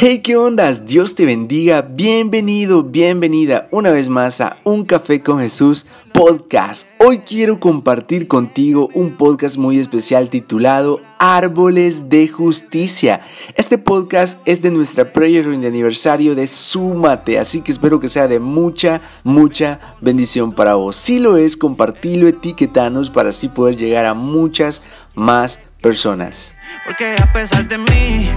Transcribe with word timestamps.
Hey, 0.00 0.20
¿qué 0.20 0.36
ondas? 0.36 0.86
Dios 0.86 1.16
te 1.16 1.26
bendiga. 1.26 1.82
Bienvenido, 1.82 2.84
bienvenida 2.84 3.66
una 3.72 3.90
vez 3.90 4.08
más 4.08 4.40
a 4.40 4.58
Un 4.62 4.84
Café 4.84 5.24
con 5.24 5.40
Jesús 5.40 5.86
podcast. 6.12 6.86
Hoy 7.04 7.18
quiero 7.18 7.58
compartir 7.58 8.28
contigo 8.28 8.90
un 8.94 9.16
podcast 9.16 9.56
muy 9.56 9.80
especial 9.80 10.30
titulado 10.30 11.00
Árboles 11.18 12.08
de 12.08 12.28
Justicia. 12.28 13.22
Este 13.56 13.76
podcast 13.76 14.40
es 14.44 14.62
de 14.62 14.70
nuestra 14.70 15.12
prayer 15.12 15.44
de 15.48 15.66
aniversario 15.66 16.36
de 16.36 16.46
Súmate, 16.46 17.40
así 17.40 17.62
que 17.62 17.72
espero 17.72 17.98
que 17.98 18.08
sea 18.08 18.28
de 18.28 18.38
mucha, 18.38 19.00
mucha 19.24 19.80
bendición 20.00 20.52
para 20.52 20.74
vos. 20.74 20.94
Si 20.96 21.18
lo 21.18 21.36
es, 21.36 21.56
compartilo, 21.56 22.28
etiquetanos 22.28 23.10
para 23.10 23.30
así 23.30 23.48
poder 23.48 23.74
llegar 23.74 24.06
a 24.06 24.14
muchas 24.14 24.80
más 25.16 25.58
personas. 25.82 26.54
Porque 26.86 27.16
a 27.20 27.32
pesar 27.32 27.66
de 27.66 27.78
mí, 27.78 28.30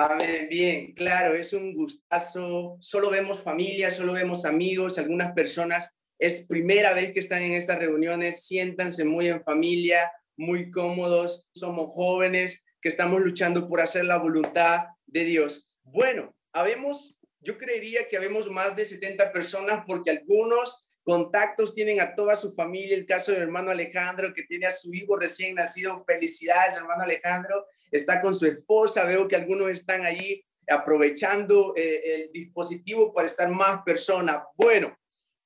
Amén, 0.00 0.46
bien, 0.48 0.92
claro, 0.92 1.34
es 1.34 1.52
un 1.52 1.74
gustazo. 1.74 2.76
Solo 2.78 3.10
vemos 3.10 3.42
familia, 3.42 3.90
solo 3.90 4.12
vemos 4.12 4.44
amigos, 4.44 4.96
algunas 4.96 5.32
personas. 5.32 5.92
Es 6.20 6.46
primera 6.46 6.94
vez 6.94 7.12
que 7.12 7.18
están 7.18 7.42
en 7.42 7.54
estas 7.54 7.80
reuniones, 7.80 8.46
siéntanse 8.46 9.04
muy 9.04 9.26
en 9.26 9.42
familia, 9.42 10.08
muy 10.36 10.70
cómodos. 10.70 11.48
Somos 11.52 11.90
jóvenes 11.90 12.64
que 12.80 12.88
estamos 12.88 13.20
luchando 13.20 13.68
por 13.68 13.80
hacer 13.80 14.04
la 14.04 14.18
voluntad 14.18 14.84
de 15.04 15.24
Dios. 15.24 15.80
Bueno, 15.82 16.32
habemos, 16.52 17.18
yo 17.40 17.58
creería 17.58 18.06
que 18.06 18.16
habemos 18.16 18.48
más 18.48 18.76
de 18.76 18.84
70 18.84 19.32
personas 19.32 19.82
porque 19.84 20.12
algunos 20.12 20.87
contactos 21.08 21.74
tienen 21.74 22.02
a 22.02 22.14
toda 22.14 22.36
su 22.36 22.52
familia. 22.52 22.94
El 22.94 23.06
caso 23.06 23.32
del 23.32 23.40
hermano 23.40 23.70
Alejandro, 23.70 24.34
que 24.34 24.42
tiene 24.42 24.66
a 24.66 24.70
su 24.70 24.92
hijo 24.92 25.16
recién 25.16 25.54
nacido. 25.54 26.04
Felicidades, 26.04 26.76
hermano 26.76 27.04
Alejandro. 27.04 27.64
Está 27.90 28.20
con 28.20 28.34
su 28.34 28.44
esposa. 28.44 29.06
Veo 29.06 29.26
que 29.26 29.34
algunos 29.34 29.70
están 29.70 30.04
allí 30.04 30.44
aprovechando 30.68 31.72
eh, 31.78 32.02
el 32.04 32.30
dispositivo 32.30 33.14
para 33.14 33.26
estar 33.26 33.48
más 33.48 33.80
personas. 33.84 34.42
Bueno, 34.54 34.98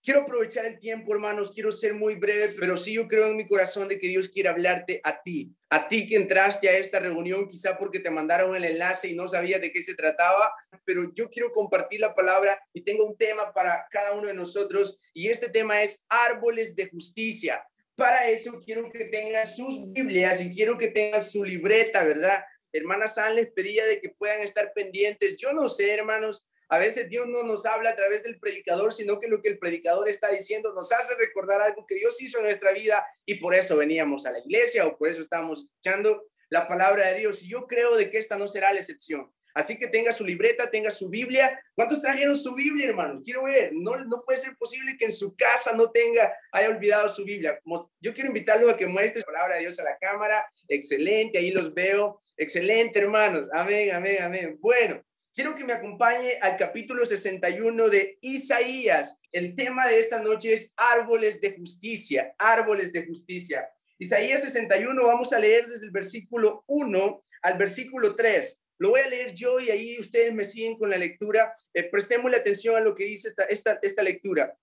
quiero 0.02 0.22
aprovechar 0.22 0.66
el 0.66 0.78
tiempo, 0.78 1.12
hermanos. 1.12 1.52
Quiero 1.52 1.72
ser 1.72 1.94
muy 1.94 2.16
breve, 2.16 2.54
pero 2.58 2.76
sí 2.76 2.92
yo 2.92 3.06
creo 3.06 3.28
en 3.28 3.36
mi 3.36 3.46
corazón 3.46 3.88
de 3.88 3.98
que 3.98 4.08
Dios 4.08 4.28
quiere 4.28 4.48
hablarte 4.48 5.00
a 5.04 5.22
ti. 5.22 5.54
A 5.70 5.88
ti 5.88 6.06
que 6.06 6.16
entraste 6.16 6.68
a 6.68 6.76
esta 6.76 6.98
reunión, 6.98 7.48
quizá 7.48 7.78
porque 7.78 8.00
te 8.00 8.10
mandaron 8.10 8.54
el 8.54 8.64
enlace 8.64 9.08
y 9.08 9.14
no 9.14 9.28
sabías 9.28 9.60
de 9.60 9.72
qué 9.72 9.82
se 9.82 9.94
trataba, 9.94 10.52
pero 10.84 11.12
yo 11.14 11.30
quiero 11.30 11.50
compartir 11.50 12.00
la 12.00 12.14
palabra 12.14 12.60
y 12.72 12.82
tengo 12.82 13.04
un 13.04 13.16
tema 13.16 13.52
para 13.52 13.86
cada 13.90 14.12
uno 14.12 14.26
de 14.26 14.34
nosotros 14.34 14.98
y 15.14 15.28
este 15.28 15.48
tema 15.48 15.82
es 15.82 16.04
árboles 16.08 16.74
de 16.76 16.88
justicia. 16.88 17.64
Para 17.94 18.28
eso 18.28 18.60
quiero 18.64 18.90
que 18.90 19.04
tengan 19.04 19.46
sus 19.46 19.92
Biblias 19.92 20.40
y 20.40 20.54
quiero 20.54 20.76
que 20.76 20.88
tengan 20.88 21.22
su 21.22 21.44
libreta, 21.44 22.04
¿verdad? 22.04 22.42
Hermana 22.72 23.06
San 23.06 23.36
les 23.36 23.52
pedía 23.52 23.84
de 23.84 24.00
que 24.00 24.08
puedan 24.08 24.40
estar 24.40 24.72
pendientes. 24.74 25.36
Yo 25.36 25.52
no 25.52 25.68
sé, 25.68 25.92
hermanos, 25.92 26.46
a 26.72 26.78
veces 26.78 27.10
Dios 27.10 27.26
no 27.28 27.42
nos 27.42 27.66
habla 27.66 27.90
a 27.90 27.96
través 27.96 28.22
del 28.22 28.40
predicador, 28.40 28.94
sino 28.94 29.20
que 29.20 29.28
lo 29.28 29.42
que 29.42 29.50
el 29.50 29.58
predicador 29.58 30.08
está 30.08 30.30
diciendo 30.30 30.72
nos 30.72 30.90
hace 30.90 31.14
recordar 31.16 31.60
algo 31.60 31.84
que 31.86 31.96
Dios 31.96 32.18
hizo 32.22 32.38
en 32.38 32.44
nuestra 32.44 32.72
vida 32.72 33.04
y 33.26 33.34
por 33.34 33.54
eso 33.54 33.76
veníamos 33.76 34.24
a 34.24 34.32
la 34.32 34.38
iglesia 34.38 34.86
o 34.86 34.96
por 34.96 35.08
eso 35.08 35.20
estamos 35.20 35.64
escuchando 35.64 36.24
la 36.48 36.66
palabra 36.66 37.08
de 37.08 37.18
Dios. 37.18 37.42
Y 37.42 37.50
yo 37.50 37.66
creo 37.66 37.94
de 37.94 38.08
que 38.08 38.16
esta 38.16 38.38
no 38.38 38.48
será 38.48 38.72
la 38.72 38.80
excepción. 38.80 39.30
Así 39.52 39.76
que 39.76 39.86
tenga 39.86 40.14
su 40.14 40.24
libreta, 40.24 40.70
tenga 40.70 40.90
su 40.90 41.10
Biblia. 41.10 41.62
¿Cuántos 41.74 42.00
trajeron 42.00 42.34
su 42.34 42.54
Biblia, 42.54 42.88
hermano? 42.88 43.20
Quiero 43.22 43.44
ver. 43.44 43.72
No, 43.74 44.02
no 44.06 44.22
puede 44.24 44.38
ser 44.38 44.56
posible 44.56 44.96
que 44.96 45.04
en 45.04 45.12
su 45.12 45.36
casa 45.36 45.76
no 45.76 45.90
tenga, 45.90 46.34
haya 46.52 46.70
olvidado 46.70 47.06
su 47.10 47.22
Biblia. 47.22 47.60
Yo 48.00 48.14
quiero 48.14 48.28
invitarlo 48.28 48.70
a 48.70 48.78
que 48.78 48.86
muestre 48.86 49.20
la 49.20 49.26
palabra 49.26 49.54
de 49.56 49.60
Dios 49.60 49.78
a 49.78 49.84
la 49.84 49.98
cámara. 49.98 50.50
Excelente, 50.68 51.36
ahí 51.36 51.50
los 51.50 51.74
veo. 51.74 52.22
Excelente, 52.34 52.98
hermanos. 52.98 53.46
Amén, 53.52 53.94
amén, 53.94 54.22
amén. 54.22 54.56
Bueno, 54.58 55.02
quiero 55.34 55.54
que 55.54 55.64
me 55.64 55.72
acompañe 55.72 56.38
al 56.40 56.56
capítulo 56.56 57.06
61 57.06 57.88
de 57.88 58.18
Isaías. 58.20 59.18
El 59.30 59.54
tema 59.54 59.88
de 59.88 59.98
esta 59.98 60.20
noche 60.20 60.52
es 60.52 60.74
árboles 60.76 61.40
de 61.40 61.56
justicia, 61.56 62.34
árboles 62.38 62.92
de 62.92 63.06
justicia. 63.06 63.68
Isaías 63.98 64.42
61, 64.42 65.06
vamos 65.06 65.32
a 65.32 65.38
leer 65.38 65.66
desde 65.66 65.86
el 65.86 65.90
versículo 65.90 66.64
1 66.66 67.24
al 67.42 67.58
versículo 67.58 68.14
3. 68.14 68.58
Lo 68.78 68.90
voy 68.90 69.00
a 69.00 69.08
leer 69.08 69.34
yo 69.34 69.60
y 69.60 69.70
ahí 69.70 69.98
ustedes 69.98 70.34
me 70.34 70.44
siguen 70.44 70.76
con 70.76 70.90
la 70.90 70.98
lectura. 70.98 71.54
Eh, 71.72 71.84
prestemos 71.84 72.30
la 72.30 72.38
atención 72.38 72.76
a 72.76 72.80
lo 72.80 72.94
que 72.94 73.04
dice 73.04 73.28
esta, 73.28 73.44
esta, 73.44 73.78
esta 73.82 74.02
lectura. 74.02 74.56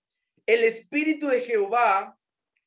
El 0.46 0.64
Espíritu 0.64 1.28
de 1.28 1.42
Jehová, 1.42 2.18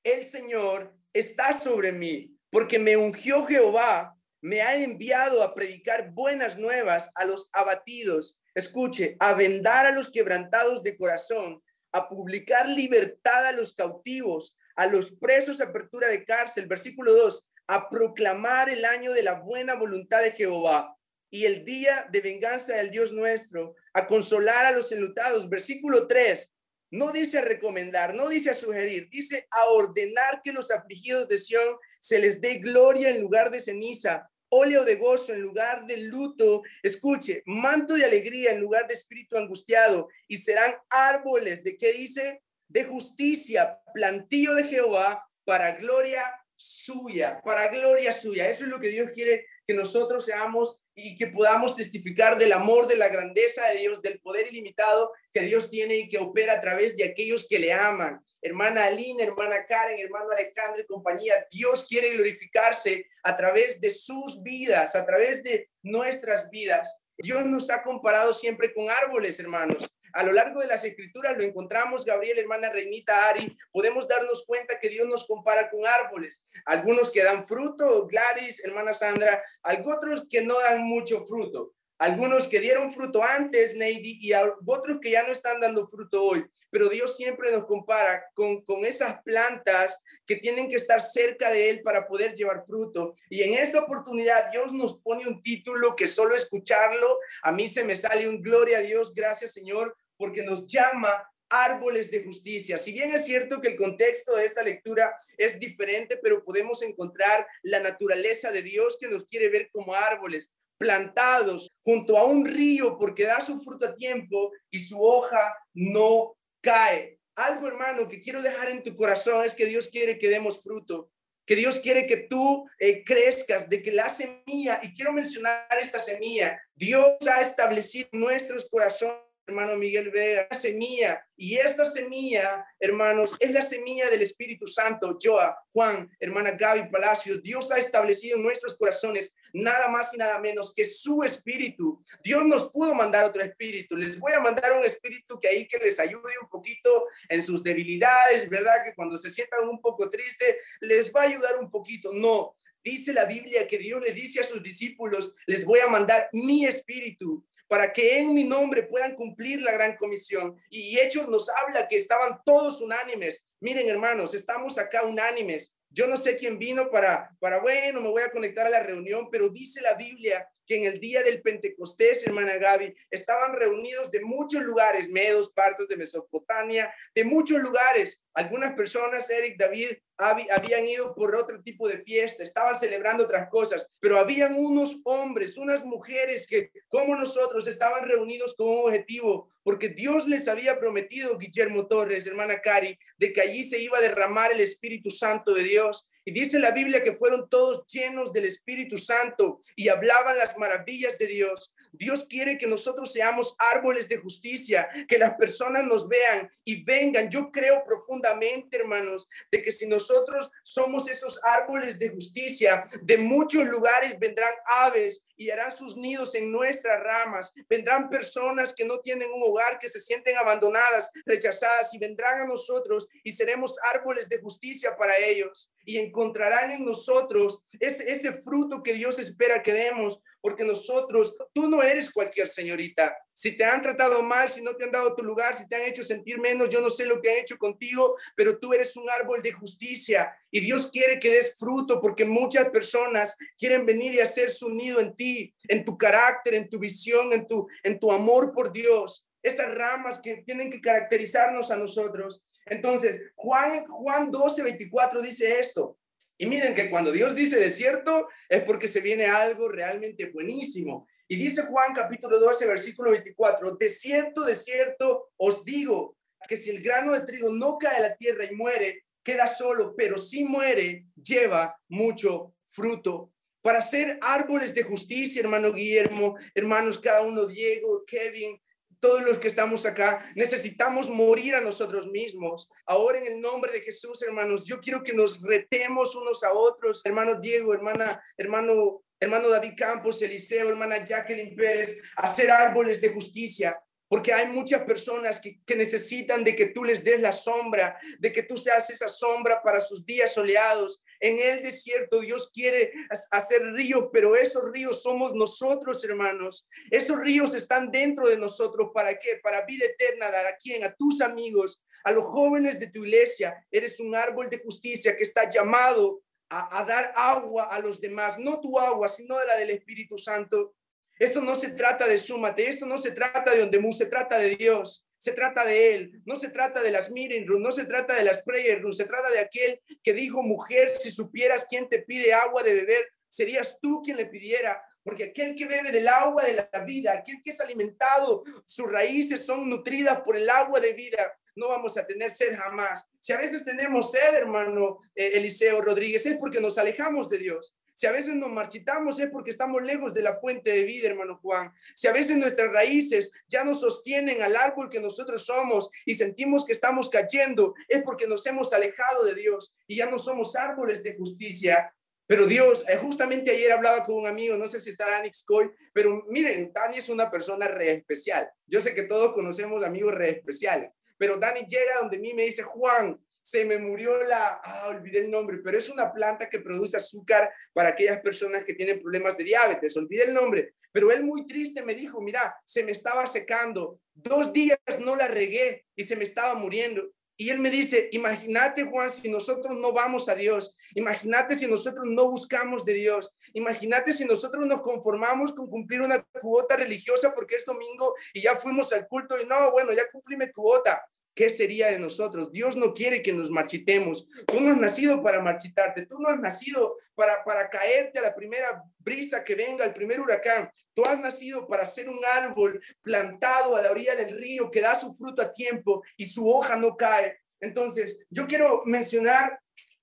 el 0.02 0.24
Señor, 0.24 0.94
está 1.12 1.52
sobre 1.52 1.92
mí, 1.92 2.34
porque 2.50 2.78
me 2.78 2.96
ungió 2.96 3.44
Jehová, 3.44 4.16
me 4.42 4.60
ha 4.60 4.74
enviado 4.76 5.42
a 5.42 5.54
predicar 5.54 6.10
buenas 6.10 6.58
nuevas 6.58 7.10
a 7.14 7.24
los 7.24 7.48
abatidos. 7.52 8.38
Escuche, 8.54 9.16
a 9.20 9.34
vendar 9.34 9.86
a 9.86 9.92
los 9.92 10.10
quebrantados 10.10 10.82
de 10.82 10.96
corazón, 10.96 11.62
a 11.92 12.08
publicar 12.08 12.68
libertad 12.68 13.46
a 13.46 13.52
los 13.52 13.72
cautivos, 13.72 14.58
a 14.74 14.86
los 14.86 15.12
presos 15.12 15.60
apertura 15.60 16.08
de 16.08 16.24
cárcel. 16.24 16.66
Versículo 16.66 17.14
2, 17.14 17.46
a 17.68 17.88
proclamar 17.88 18.68
el 18.68 18.84
año 18.84 19.12
de 19.12 19.22
la 19.22 19.40
buena 19.40 19.76
voluntad 19.76 20.20
de 20.22 20.32
Jehová 20.32 20.96
y 21.30 21.46
el 21.46 21.64
día 21.64 22.08
de 22.10 22.20
venganza 22.20 22.74
del 22.74 22.90
Dios 22.90 23.12
nuestro, 23.12 23.76
a 23.94 24.06
consolar 24.08 24.66
a 24.66 24.72
los 24.72 24.90
enlutados. 24.90 25.48
Versículo 25.48 26.08
3, 26.08 26.50
no 26.90 27.12
dice 27.12 27.38
a 27.38 27.42
recomendar, 27.42 28.14
no 28.14 28.28
dice 28.28 28.50
a 28.50 28.54
sugerir, 28.54 29.08
dice 29.08 29.46
a 29.50 29.66
ordenar 29.68 30.42
que 30.42 30.52
los 30.52 30.70
afligidos 30.70 31.28
de 31.28 31.38
Sión 31.38 31.76
se 32.00 32.18
les 32.18 32.40
dé 32.40 32.56
gloria 32.58 33.08
en 33.08 33.22
lugar 33.22 33.50
de 33.50 33.60
ceniza, 33.60 34.28
óleo 34.52 34.84
de 34.84 34.96
gozo 34.96 35.32
en 35.32 35.40
lugar 35.40 35.86
de 35.86 35.96
luto. 35.96 36.62
Escuche, 36.82 37.42
manto 37.46 37.94
de 37.94 38.04
alegría 38.04 38.52
en 38.52 38.60
lugar 38.60 38.86
de 38.86 38.94
espíritu 38.94 39.36
angustiado, 39.36 40.08
y 40.28 40.36
serán 40.36 40.74
árboles 40.90 41.64
de 41.64 41.76
qué 41.76 41.92
dice? 41.92 42.42
De 42.68 42.84
justicia, 42.84 43.78
plantío 43.94 44.54
de 44.54 44.64
Jehová 44.64 45.26
para 45.44 45.72
gloria 45.72 46.22
suya, 46.56 47.40
para 47.42 47.68
gloria 47.68 48.12
suya. 48.12 48.48
Eso 48.48 48.64
es 48.64 48.70
lo 48.70 48.78
que 48.78 48.88
Dios 48.88 49.10
quiere 49.12 49.46
que 49.66 49.74
nosotros 49.74 50.24
seamos 50.24 50.78
y 50.94 51.16
que 51.16 51.26
podamos 51.28 51.76
testificar 51.76 52.38
del 52.38 52.52
amor, 52.52 52.86
de 52.86 52.96
la 52.96 53.08
grandeza 53.08 53.66
de 53.68 53.78
Dios, 53.78 54.02
del 54.02 54.20
poder 54.20 54.48
ilimitado 54.48 55.12
que 55.32 55.40
Dios 55.40 55.70
tiene 55.70 55.96
y 55.96 56.08
que 56.08 56.18
opera 56.18 56.54
a 56.54 56.60
través 56.60 56.96
de 56.96 57.04
aquellos 57.04 57.46
que 57.48 57.58
le 57.58 57.72
aman. 57.72 58.20
Hermana 58.40 58.86
Aline, 58.86 59.22
hermana 59.22 59.64
Karen, 59.64 59.98
hermano 59.98 60.30
Alejandro 60.32 60.82
y 60.82 60.86
compañía, 60.86 61.46
Dios 61.50 61.86
quiere 61.88 62.10
glorificarse 62.10 63.06
a 63.22 63.36
través 63.36 63.80
de 63.80 63.90
sus 63.90 64.42
vidas, 64.42 64.96
a 64.96 65.06
través 65.06 65.42
de 65.42 65.70
nuestras 65.82 66.50
vidas. 66.50 66.98
Dios 67.16 67.44
nos 67.46 67.70
ha 67.70 67.82
comparado 67.82 68.34
siempre 68.34 68.74
con 68.74 68.90
árboles, 68.90 69.38
hermanos. 69.38 69.88
A 70.12 70.22
lo 70.22 70.32
largo 70.32 70.60
de 70.60 70.66
las 70.66 70.84
escrituras 70.84 71.36
lo 71.36 71.42
encontramos, 71.42 72.04
Gabriel, 72.04 72.38
hermana 72.38 72.70
Reinita 72.70 73.28
Ari, 73.28 73.56
podemos 73.70 74.06
darnos 74.08 74.44
cuenta 74.46 74.78
que 74.78 74.88
Dios 74.88 75.06
nos 75.06 75.26
compara 75.26 75.70
con 75.70 75.86
árboles. 75.86 76.44
Algunos 76.64 77.10
que 77.10 77.22
dan 77.22 77.46
fruto, 77.46 78.06
Gladys, 78.06 78.64
hermana 78.64 78.94
Sandra, 78.94 79.42
otros 79.84 80.26
que 80.28 80.42
no 80.42 80.58
dan 80.60 80.82
mucho 80.82 81.24
fruto. 81.26 81.74
Algunos 82.02 82.48
que 82.48 82.58
dieron 82.58 82.92
fruto 82.92 83.22
antes, 83.22 83.76
Neidy, 83.76 84.18
y 84.20 84.32
otros 84.66 84.98
que 85.00 85.12
ya 85.12 85.22
no 85.22 85.30
están 85.30 85.60
dando 85.60 85.86
fruto 85.86 86.20
hoy. 86.24 86.44
Pero 86.68 86.88
Dios 86.88 87.16
siempre 87.16 87.52
nos 87.52 87.64
compara 87.64 88.24
con, 88.34 88.64
con 88.64 88.84
esas 88.84 89.22
plantas 89.22 90.02
que 90.26 90.34
tienen 90.34 90.68
que 90.68 90.74
estar 90.74 91.00
cerca 91.00 91.48
de 91.48 91.70
Él 91.70 91.82
para 91.82 92.08
poder 92.08 92.34
llevar 92.34 92.64
fruto. 92.66 93.14
Y 93.30 93.42
en 93.42 93.54
esta 93.54 93.78
oportunidad 93.78 94.50
Dios 94.50 94.72
nos 94.72 94.98
pone 94.98 95.28
un 95.28 95.44
título 95.44 95.94
que 95.94 96.08
solo 96.08 96.34
escucharlo, 96.34 97.20
a 97.44 97.52
mí 97.52 97.68
se 97.68 97.84
me 97.84 97.94
sale 97.94 98.28
un 98.28 98.42
gloria 98.42 98.78
a 98.78 98.82
Dios, 98.82 99.14
gracias 99.14 99.52
Señor, 99.52 99.96
porque 100.22 100.44
nos 100.44 100.68
llama 100.68 101.28
árboles 101.48 102.12
de 102.12 102.22
justicia. 102.22 102.78
Si 102.78 102.92
bien 102.92 103.12
es 103.12 103.24
cierto 103.24 103.60
que 103.60 103.66
el 103.66 103.76
contexto 103.76 104.36
de 104.36 104.44
esta 104.44 104.62
lectura 104.62 105.16
es 105.36 105.58
diferente, 105.58 106.16
pero 106.16 106.44
podemos 106.44 106.80
encontrar 106.82 107.44
la 107.64 107.80
naturaleza 107.80 108.52
de 108.52 108.62
Dios 108.62 108.96
que 109.00 109.08
nos 109.08 109.24
quiere 109.24 109.48
ver 109.48 109.68
como 109.72 109.94
árboles 109.94 110.48
plantados 110.78 111.72
junto 111.84 112.16
a 112.16 112.24
un 112.24 112.46
río 112.46 112.96
porque 113.00 113.24
da 113.24 113.40
su 113.40 113.60
fruto 113.62 113.84
a 113.86 113.96
tiempo 113.96 114.52
y 114.70 114.78
su 114.78 115.02
hoja 115.02 115.56
no 115.74 116.36
cae. 116.60 117.18
Algo, 117.34 117.66
hermano, 117.66 118.06
que 118.06 118.20
quiero 118.20 118.42
dejar 118.42 118.70
en 118.70 118.84
tu 118.84 118.94
corazón 118.94 119.44
es 119.44 119.54
que 119.54 119.66
Dios 119.66 119.88
quiere 119.88 120.20
que 120.20 120.28
demos 120.28 120.62
fruto, 120.62 121.10
que 121.44 121.56
Dios 121.56 121.80
quiere 121.80 122.06
que 122.06 122.28
tú 122.28 122.64
eh, 122.78 123.02
crezcas, 123.02 123.68
de 123.68 123.82
que 123.82 123.90
la 123.90 124.08
semilla, 124.08 124.78
y 124.84 124.94
quiero 124.94 125.12
mencionar 125.12 125.66
esta 125.80 125.98
semilla, 125.98 126.62
Dios 126.76 127.16
ha 127.28 127.40
establecido 127.40 128.08
nuestros 128.12 128.68
corazones 128.70 129.31
hermano 129.52 129.76
Miguel 129.76 130.10
Vega, 130.10 130.48
semilla. 130.50 131.24
Y 131.36 131.56
esta 131.56 131.84
semilla, 131.84 132.66
hermanos, 132.80 133.36
es 133.38 133.50
la 133.50 133.62
semilla 133.62 134.08
del 134.08 134.22
Espíritu 134.22 134.66
Santo. 134.66 135.18
Joa, 135.22 135.56
Juan, 135.72 136.10
hermana 136.18 136.52
Gaby 136.52 136.90
Palacios, 136.90 137.42
Dios 137.42 137.70
ha 137.70 137.78
establecido 137.78 138.36
en 138.36 138.42
nuestros 138.42 138.76
corazones 138.76 139.36
nada 139.52 139.88
más 139.88 140.14
y 140.14 140.16
nada 140.16 140.38
menos 140.38 140.72
que 140.74 140.84
su 140.84 141.22
Espíritu. 141.22 142.02
Dios 142.24 142.44
nos 142.46 142.70
pudo 142.70 142.94
mandar 142.94 143.24
otro 143.24 143.42
Espíritu. 143.42 143.96
Les 143.96 144.18
voy 144.18 144.32
a 144.32 144.40
mandar 144.40 144.76
un 144.76 144.84
Espíritu 144.84 145.38
que 145.38 145.48
ahí 145.48 145.68
que 145.68 145.78
les 145.78 146.00
ayude 146.00 146.32
un 146.40 146.48
poquito 146.48 147.06
en 147.28 147.42
sus 147.42 147.62
debilidades, 147.62 148.48
¿verdad? 148.48 148.84
Que 148.84 148.94
cuando 148.94 149.18
se 149.18 149.30
sientan 149.30 149.68
un 149.68 149.80
poco 149.80 150.08
tristes, 150.08 150.56
les 150.80 151.12
va 151.12 151.22
a 151.22 151.24
ayudar 151.24 151.58
un 151.58 151.70
poquito. 151.70 152.10
No, 152.12 152.56
dice 152.82 153.12
la 153.12 153.26
Biblia 153.26 153.66
que 153.66 153.78
Dios 153.78 154.00
le 154.00 154.12
dice 154.12 154.40
a 154.40 154.44
sus 154.44 154.62
discípulos, 154.62 155.34
les 155.46 155.64
voy 155.64 155.80
a 155.80 155.88
mandar 155.88 156.28
mi 156.32 156.64
espíritu 156.64 157.44
para 157.72 157.90
que 157.90 158.18
en 158.18 158.34
mi 158.34 158.44
nombre 158.44 158.82
puedan 158.82 159.14
cumplir 159.14 159.62
la 159.62 159.72
gran 159.72 159.96
comisión. 159.96 160.60
Y 160.68 160.98
Hechos 160.98 161.26
nos 161.30 161.48
habla 161.48 161.88
que 161.88 161.96
estaban 161.96 162.38
todos 162.44 162.82
unánimes. 162.82 163.46
Miren, 163.60 163.88
hermanos, 163.88 164.34
estamos 164.34 164.76
acá 164.76 165.04
unánimes. 165.04 165.74
Yo 165.88 166.06
no 166.06 166.18
sé 166.18 166.36
quién 166.36 166.58
vino 166.58 166.90
para, 166.90 167.30
para, 167.40 167.60
bueno, 167.60 168.02
me 168.02 168.10
voy 168.10 168.20
a 168.24 168.30
conectar 168.30 168.66
a 168.66 168.70
la 168.70 168.82
reunión, 168.82 169.30
pero 169.30 169.48
dice 169.48 169.80
la 169.80 169.94
Biblia 169.94 170.46
que 170.66 170.76
en 170.76 170.84
el 170.84 171.00
día 171.00 171.22
del 171.22 171.40
Pentecostés, 171.40 172.26
hermana 172.26 172.58
Gaby, 172.58 172.94
estaban 173.10 173.54
reunidos 173.54 174.10
de 174.10 174.20
muchos 174.20 174.62
lugares, 174.62 175.08
medos, 175.08 175.50
partos 175.50 175.88
de 175.88 175.96
Mesopotamia, 175.96 176.94
de 177.14 177.24
muchos 177.24 177.58
lugares. 177.58 178.22
Algunas 178.34 178.74
personas, 178.74 179.30
Eric, 179.30 179.56
David, 179.58 179.96
habían 180.18 180.86
ido 180.86 181.14
por 181.14 181.34
otro 181.34 181.60
tipo 181.62 181.88
de 181.88 182.02
fiesta, 182.02 182.42
estaban 182.42 182.76
celebrando 182.76 183.24
otras 183.24 183.48
cosas, 183.48 183.86
pero 184.00 184.18
habían 184.18 184.54
unos 184.54 185.00
hombres, 185.04 185.56
unas 185.56 185.84
mujeres 185.84 186.46
que, 186.46 186.70
como 186.88 187.16
nosotros, 187.16 187.66
estaban 187.66 188.04
reunidos 188.04 188.54
con 188.54 188.68
un 188.68 188.78
objetivo, 188.86 189.48
porque 189.62 189.88
Dios 189.88 190.28
les 190.28 190.48
había 190.48 190.78
prometido, 190.78 191.38
Guillermo 191.38 191.86
Torres, 191.86 192.26
hermana 192.26 192.60
Cari, 192.60 192.98
de 193.16 193.32
que 193.32 193.40
allí 193.40 193.64
se 193.64 193.80
iba 193.80 193.98
a 193.98 194.02
derramar 194.02 194.52
el 194.52 194.60
Espíritu 194.60 195.10
Santo 195.10 195.54
de 195.54 195.62
Dios 195.62 196.06
y 196.24 196.32
dice 196.32 196.58
la 196.58 196.70
Biblia 196.70 197.02
que 197.02 197.16
fueron 197.16 197.48
todos 197.48 197.84
llenos 197.88 198.32
del 198.32 198.44
Espíritu 198.44 198.98
Santo 198.98 199.60
y 199.74 199.88
hablaban 199.88 200.38
las 200.38 200.56
maravillas 200.56 201.18
de 201.18 201.26
Dios. 201.26 201.74
Dios 201.92 202.24
quiere 202.24 202.56
que 202.58 202.66
nosotros 202.66 203.12
seamos 203.12 203.54
árboles 203.58 204.08
de 204.08 204.16
justicia, 204.16 204.88
que 205.06 205.18
las 205.18 205.34
personas 205.34 205.84
nos 205.84 206.08
vean 206.08 206.50
y 206.64 206.82
vengan. 206.82 207.30
Yo 207.30 207.50
creo 207.50 207.84
profundamente, 207.84 208.78
hermanos, 208.78 209.28
de 209.50 209.60
que 209.62 209.72
si 209.72 209.86
nosotros 209.86 210.50
somos 210.62 211.08
esos 211.08 211.38
árboles 211.44 211.98
de 211.98 212.08
justicia, 212.08 212.86
de 213.02 213.18
muchos 213.18 213.64
lugares 213.66 214.18
vendrán 214.18 214.54
aves 214.66 215.24
y 215.36 215.50
harán 215.50 215.72
sus 215.72 215.96
nidos 215.96 216.34
en 216.34 216.50
nuestras 216.50 217.00
ramas. 217.02 217.52
Vendrán 217.68 218.08
personas 218.08 218.74
que 218.74 218.84
no 218.84 219.00
tienen 219.00 219.30
un 219.30 219.42
hogar, 219.42 219.78
que 219.78 219.88
se 219.88 220.00
sienten 220.00 220.36
abandonadas, 220.36 221.10
rechazadas 221.26 221.92
y 221.94 221.98
vendrán 221.98 222.40
a 222.40 222.46
nosotros 222.46 223.08
y 223.22 223.32
seremos 223.32 223.76
árboles 223.92 224.28
de 224.28 224.38
justicia 224.38 224.96
para 224.96 225.16
ellos 225.18 225.71
y 225.84 225.98
encontrarán 225.98 226.72
en 226.72 226.84
nosotros 226.84 227.62
ese, 227.80 228.32
fruto 228.32 228.82
que 228.82 228.94
Dios 228.94 229.18
espera 229.18 229.62
que 229.62 229.72
demos, 229.72 230.20
porque 230.40 230.64
nosotros, 230.64 231.36
tú 231.52 231.68
no 231.68 231.82
eres 231.82 232.10
cualquier 232.10 232.48
señorita. 232.48 233.16
Si 233.32 233.56
te 233.56 233.64
han 233.64 233.80
tratado 233.80 234.22
mal, 234.22 234.48
si 234.48 234.60
no 234.60 234.74
te 234.74 234.84
han 234.84 234.90
dado 234.90 235.14
tu 235.14 235.22
lugar, 235.22 235.54
si 235.54 235.68
te 235.68 235.76
han 235.76 235.82
hecho 235.82 236.02
sentir 236.02 236.40
menos, 236.40 236.68
yo 236.68 236.80
no 236.80 236.90
sé 236.90 237.06
lo 237.06 237.20
que 237.20 237.30
han 237.30 237.38
hecho 237.38 237.56
contigo, 237.56 238.16
pero 238.34 238.58
tú 238.58 238.72
eres 238.72 238.96
un 238.96 239.08
árbol 239.08 239.42
de 239.42 239.52
justicia 239.52 240.36
y 240.50 240.60
Dios 240.60 240.90
quiere 240.90 241.18
que 241.18 241.30
des 241.30 241.56
fruto 241.56 242.00
porque 242.00 242.24
muchas 242.24 242.70
personas 242.70 243.36
quieren 243.56 243.86
venir 243.86 244.12
y 244.14 244.20
hacer 244.20 244.50
su 244.50 244.70
nido 244.70 245.00
en 245.00 245.14
ti, 245.14 245.54
en 245.68 245.84
tu 245.84 245.96
carácter, 245.96 246.54
en 246.54 246.68
tu 246.68 246.78
visión, 246.78 247.30
en 247.32 247.98
tu 248.00 248.12
amor 248.12 248.52
por 248.52 248.72
Dios. 248.72 249.28
Esas 249.42 249.74
ramas 249.74 250.20
que 250.20 250.36
tienen 250.46 250.70
que 250.70 250.80
caracterizarnos 250.80 251.70
a 251.70 251.76
nosotros. 251.76 252.44
Entonces, 252.66 253.20
Juan, 253.34 253.86
Juan 253.86 254.30
12, 254.30 254.62
24 254.62 255.22
dice 255.22 255.58
esto. 255.58 255.98
Y 256.38 256.46
miren 256.46 256.74
que 256.74 256.90
cuando 256.90 257.12
Dios 257.12 257.34
dice 257.34 257.58
desierto 257.58 258.28
es 258.48 258.62
porque 258.62 258.88
se 258.88 259.00
viene 259.00 259.26
algo 259.26 259.68
realmente 259.68 260.30
buenísimo. 260.30 261.06
Y 261.28 261.36
dice 261.36 261.62
Juan 261.62 261.92
capítulo 261.94 262.38
12, 262.38 262.66
versículo 262.66 263.10
24, 263.10 263.76
de 263.76 263.88
cierto, 263.88 264.44
de 264.44 264.54
cierto 264.54 265.30
os 265.36 265.64
digo 265.64 266.16
que 266.48 266.56
si 266.56 266.70
el 266.70 266.82
grano 266.82 267.12
de 267.12 267.20
trigo 267.20 267.50
no 267.50 267.78
cae 267.78 267.96
a 267.96 268.00
la 268.00 268.16
tierra 268.16 268.44
y 268.44 268.54
muere, 268.54 269.04
queda 269.22 269.46
solo, 269.46 269.94
pero 269.96 270.18
si 270.18 270.44
muere, 270.44 271.06
lleva 271.14 271.76
mucho 271.88 272.54
fruto. 272.64 273.32
Para 273.60 273.80
ser 273.80 274.18
árboles 274.20 274.74
de 274.74 274.82
justicia, 274.82 275.40
hermano 275.40 275.72
Guillermo, 275.72 276.36
hermanos 276.54 276.98
cada 276.98 277.22
uno, 277.22 277.46
Diego, 277.46 278.04
Kevin, 278.04 278.60
todos 279.02 279.22
los 279.22 279.38
que 279.38 279.48
estamos 279.48 279.84
acá, 279.84 280.32
necesitamos 280.36 281.10
morir 281.10 281.56
a 281.56 281.60
nosotros 281.60 282.06
mismos. 282.06 282.70
Ahora 282.86 283.18
en 283.18 283.26
el 283.26 283.40
nombre 283.40 283.72
de 283.72 283.80
Jesús, 283.80 284.22
hermanos, 284.22 284.64
yo 284.64 284.80
quiero 284.80 285.02
que 285.02 285.12
nos 285.12 285.42
retemos 285.42 286.14
unos 286.14 286.44
a 286.44 286.52
otros, 286.52 287.02
hermano 287.04 287.40
Diego, 287.40 287.74
hermana, 287.74 288.22
hermano, 288.36 289.02
hermano 289.18 289.48
David 289.48 289.72
Campos, 289.76 290.22
Eliseo, 290.22 290.68
hermana 290.68 291.04
Jacqueline 291.04 291.56
Pérez, 291.56 292.00
a 292.16 292.28
ser 292.28 292.52
árboles 292.52 293.00
de 293.00 293.12
justicia, 293.12 293.76
porque 294.12 294.30
hay 294.30 294.48
muchas 294.48 294.82
personas 294.82 295.40
que, 295.40 295.64
que, 295.64 295.74
necesitan 295.74 296.44
de 296.44 296.54
que 296.54 296.66
tú 296.66 296.84
les 296.84 297.02
des 297.02 297.18
la 297.18 297.32
sombra, 297.32 297.98
de 298.18 298.30
que 298.30 298.42
tú 298.42 298.58
seas 298.58 298.90
esa 298.90 299.08
sombra 299.08 299.62
para 299.62 299.80
sus 299.80 300.04
días 300.04 300.34
soleados. 300.34 301.02
En 301.18 301.38
el 301.38 301.62
desierto 301.62 302.20
Dios 302.20 302.50
quiere 302.52 302.92
hacer 303.30 303.62
ríos, 303.72 304.10
pero 304.12 304.36
esos 304.36 304.70
ríos 304.70 305.02
somos 305.02 305.34
nosotros, 305.34 306.04
hermanos. 306.04 306.68
Esos 306.90 307.20
ríos 307.20 307.54
están 307.54 307.90
dentro 307.90 308.28
de 308.28 308.36
nosotros. 308.36 308.90
¿Para 308.92 309.16
qué? 309.16 309.40
Para 309.42 309.64
vida 309.64 309.86
eterna, 309.86 310.26
a 310.26 310.56
quién? 310.62 310.84
A 310.84 310.92
tus 310.92 311.22
amigos, 311.22 311.82
a 312.04 312.12
los 312.12 312.26
jóvenes 312.26 312.78
de 312.78 312.88
tu 312.88 313.06
iglesia. 313.06 313.66
Eres 313.70 313.98
un 313.98 314.14
árbol 314.14 314.50
de 314.50 314.58
justicia 314.58 315.16
que 315.16 315.22
está 315.22 315.48
llamado 315.48 316.22
a, 316.50 316.80
a 316.80 316.84
dar 316.84 317.14
agua 317.16 317.64
a 317.64 317.78
los 317.78 317.98
demás, 317.98 318.38
no 318.38 318.60
tu 318.60 318.78
agua, 318.78 319.08
sino 319.08 319.42
la 319.42 319.56
del 319.56 319.70
Espíritu 319.70 320.18
Santo. 320.18 320.74
Esto 321.22 321.40
no 321.40 321.54
se 321.54 321.70
trata 321.70 322.08
de 322.08 322.18
Súmate, 322.18 322.68
esto 322.68 322.84
no 322.84 322.98
se 322.98 323.12
trata 323.12 323.54
de 323.54 323.62
Ondemú, 323.62 323.92
se 323.92 324.06
trata 324.06 324.38
de 324.38 324.56
Dios, 324.56 325.06
se 325.16 325.30
trata 325.30 325.64
de 325.64 325.94
Él, 325.94 326.20
no 326.24 326.34
se 326.34 326.48
trata 326.48 326.82
de 326.82 326.90
las 326.90 327.12
meeting 327.12 327.46
rooms, 327.46 327.62
no 327.62 327.70
se 327.70 327.84
trata 327.84 328.16
de 328.16 328.24
las 328.24 328.42
prayer 328.42 328.82
rooms, 328.82 328.96
se 328.96 329.04
trata 329.04 329.30
de 329.30 329.38
aquel 329.38 329.80
que 330.02 330.14
dijo, 330.14 330.42
mujer, 330.42 330.88
si 330.88 331.12
supieras 331.12 331.64
quién 331.70 331.88
te 331.88 332.00
pide 332.00 332.34
agua 332.34 332.64
de 332.64 332.74
beber, 332.74 333.08
serías 333.28 333.78
tú 333.80 334.02
quien 334.02 334.16
le 334.16 334.26
pidiera, 334.26 334.82
porque 335.04 335.26
aquel 335.26 335.54
que 335.54 335.66
bebe 335.66 335.92
del 335.92 336.08
agua 336.08 336.42
de 336.42 336.54
la 336.54 336.84
vida, 336.84 337.12
aquel 337.12 337.40
que 337.40 337.50
es 337.50 337.60
alimentado, 337.60 338.42
sus 338.66 338.90
raíces 338.90 339.46
son 339.46 339.70
nutridas 339.70 340.22
por 340.22 340.36
el 340.36 340.50
agua 340.50 340.80
de 340.80 340.92
vida, 340.92 341.32
no 341.54 341.68
vamos 341.68 341.96
a 341.96 342.06
tener 342.06 342.30
sed 342.30 342.56
jamás. 342.56 343.06
Si 343.18 343.32
a 343.32 343.38
veces 343.38 343.64
tenemos 343.64 344.10
sed, 344.10 344.34
hermano 344.34 344.98
eh, 345.14 345.32
Eliseo 345.34 345.80
Rodríguez, 345.80 346.24
es 346.26 346.36
porque 346.36 346.60
nos 346.60 346.78
alejamos 346.78 347.28
de 347.28 347.38
Dios. 347.38 347.76
Si 347.94 348.06
a 348.06 348.12
veces 348.12 348.34
nos 348.34 348.50
marchitamos 348.50 349.18
es 349.20 349.30
porque 349.30 349.50
estamos 349.50 349.82
lejos 349.82 350.14
de 350.14 350.22
la 350.22 350.40
fuente 350.40 350.70
de 350.70 350.84
vida, 350.84 351.08
hermano 351.08 351.38
Juan. 351.42 351.72
Si 351.94 352.08
a 352.08 352.12
veces 352.12 352.36
nuestras 352.36 352.72
raíces 352.72 353.30
ya 353.48 353.64
no 353.64 353.74
sostienen 353.74 354.42
al 354.42 354.56
árbol 354.56 354.88
que 354.88 355.00
nosotros 355.00 355.44
somos 355.44 355.90
y 356.06 356.14
sentimos 356.14 356.64
que 356.64 356.72
estamos 356.72 357.10
cayendo, 357.10 357.74
es 357.88 358.02
porque 358.02 358.26
nos 358.26 358.46
hemos 358.46 358.72
alejado 358.72 359.24
de 359.24 359.34
Dios 359.34 359.74
y 359.86 359.96
ya 359.96 360.06
no 360.06 360.18
somos 360.18 360.56
árboles 360.56 361.02
de 361.02 361.14
justicia. 361.16 361.94
Pero 362.26 362.46
Dios, 362.46 362.84
eh, 362.88 362.96
justamente 362.96 363.50
ayer 363.50 363.72
hablaba 363.72 364.04
con 364.04 364.14
un 364.14 364.26
amigo, 364.26 364.56
no 364.56 364.66
sé 364.66 364.80
si 364.80 364.90
está 364.90 365.10
Dani 365.10 365.28
Coy, 365.46 365.70
pero 365.92 366.24
miren, 366.28 366.72
Dani 366.72 366.96
es 366.96 367.10
una 367.10 367.30
persona 367.30 367.68
re 367.68 367.92
especial. 367.92 368.48
Yo 368.66 368.80
sé 368.80 368.94
que 368.94 369.02
todos 369.02 369.34
conocemos 369.34 369.84
amigos 369.84 370.14
re 370.14 370.30
especiales, 370.30 370.92
pero 371.22 371.36
Dani 371.36 371.60
llega 371.68 372.00
donde 372.00 372.18
mí 372.18 372.34
me 372.34 372.42
dice, 372.42 372.64
Juan, 372.64 373.16
se 373.40 373.64
me 373.64 373.78
murió 373.78 374.24
la, 374.24 374.60
ah, 374.64 374.88
olvidé 374.88 375.20
el 375.20 375.30
nombre, 375.30 375.58
pero 375.62 375.78
es 375.78 375.88
una 375.88 376.12
planta 376.12 376.50
que 376.50 376.58
produce 376.58 376.96
azúcar 376.96 377.48
para 377.72 377.90
aquellas 377.90 378.20
personas 378.22 378.64
que 378.64 378.74
tienen 378.74 378.98
problemas 378.98 379.36
de 379.36 379.44
diabetes, 379.44 379.96
olvidé 379.96 380.24
el 380.24 380.34
nombre, 380.34 380.74
pero 380.90 381.12
él 381.12 381.22
muy 381.22 381.46
triste 381.46 381.84
me 381.84 381.94
dijo, 381.94 382.20
mira, 382.20 382.56
se 382.64 382.82
me 382.82 382.90
estaba 382.90 383.24
secando, 383.28 384.00
dos 384.12 384.52
días 384.52 384.80
no 384.98 385.14
la 385.14 385.28
regué 385.28 385.84
y 385.94 386.02
se 386.02 386.16
me 386.16 386.24
estaba 386.24 386.56
muriendo. 386.56 387.08
Y 387.36 387.50
él 387.50 387.58
me 387.58 387.70
dice, 387.70 388.08
imagínate 388.12 388.84
Juan, 388.84 389.10
si 389.10 389.30
nosotros 389.30 389.76
no 389.76 389.92
vamos 389.92 390.28
a 390.28 390.34
Dios, 390.34 390.76
imagínate 390.94 391.54
si 391.54 391.66
nosotros 391.66 392.06
no 392.08 392.28
buscamos 392.28 392.84
de 392.84 392.92
Dios, 392.92 393.34
imagínate 393.54 394.12
si 394.12 394.24
nosotros 394.24 394.66
nos 394.66 394.82
conformamos 394.82 395.52
con 395.52 395.68
cumplir 395.68 396.02
una 396.02 396.22
cuota 396.40 396.76
religiosa 396.76 397.34
porque 397.34 397.56
es 397.56 397.64
domingo 397.64 398.14
y 398.34 398.42
ya 398.42 398.56
fuimos 398.56 398.92
al 398.92 399.08
culto 399.08 399.40
y 399.40 399.46
no, 399.46 399.72
bueno, 399.72 399.92
ya 399.92 400.10
cumplí 400.10 400.36
mi 400.36 400.50
cuota. 400.52 401.02
¿Qué 401.34 401.50
sería 401.50 401.90
de 401.90 401.98
nosotros? 401.98 402.52
Dios 402.52 402.76
no 402.76 402.92
quiere 402.92 403.22
que 403.22 403.32
nos 403.32 403.50
marchitemos. 403.50 404.26
Tú 404.46 404.60
no 404.60 404.70
has 404.70 404.76
nacido 404.76 405.22
para 405.22 405.40
marchitarte, 405.40 406.06
tú 406.06 406.18
no 406.18 406.28
has 406.28 406.38
nacido 406.38 406.96
para, 407.14 407.44
para 407.44 407.68
caerte 407.68 408.18
a 408.18 408.22
la 408.22 408.34
primera 408.34 408.82
brisa 408.98 409.42
que 409.42 409.54
venga, 409.54 409.84
el 409.84 409.94
primer 409.94 410.20
huracán. 410.20 410.70
Tú 410.94 411.04
has 411.04 411.18
nacido 411.18 411.66
para 411.66 411.86
ser 411.86 412.08
un 412.08 412.20
árbol 412.24 412.82
plantado 413.00 413.76
a 413.76 413.82
la 413.82 413.90
orilla 413.90 414.14
del 414.14 414.36
río 414.38 414.70
que 414.70 414.80
da 414.80 414.94
su 414.94 415.14
fruto 415.14 415.42
a 415.42 415.52
tiempo 415.52 416.02
y 416.16 416.24
su 416.26 416.48
hoja 416.48 416.76
no 416.76 416.96
cae. 416.96 417.38
Entonces, 417.60 418.20
yo 418.28 418.46
quiero 418.46 418.82
mencionar 418.84 419.58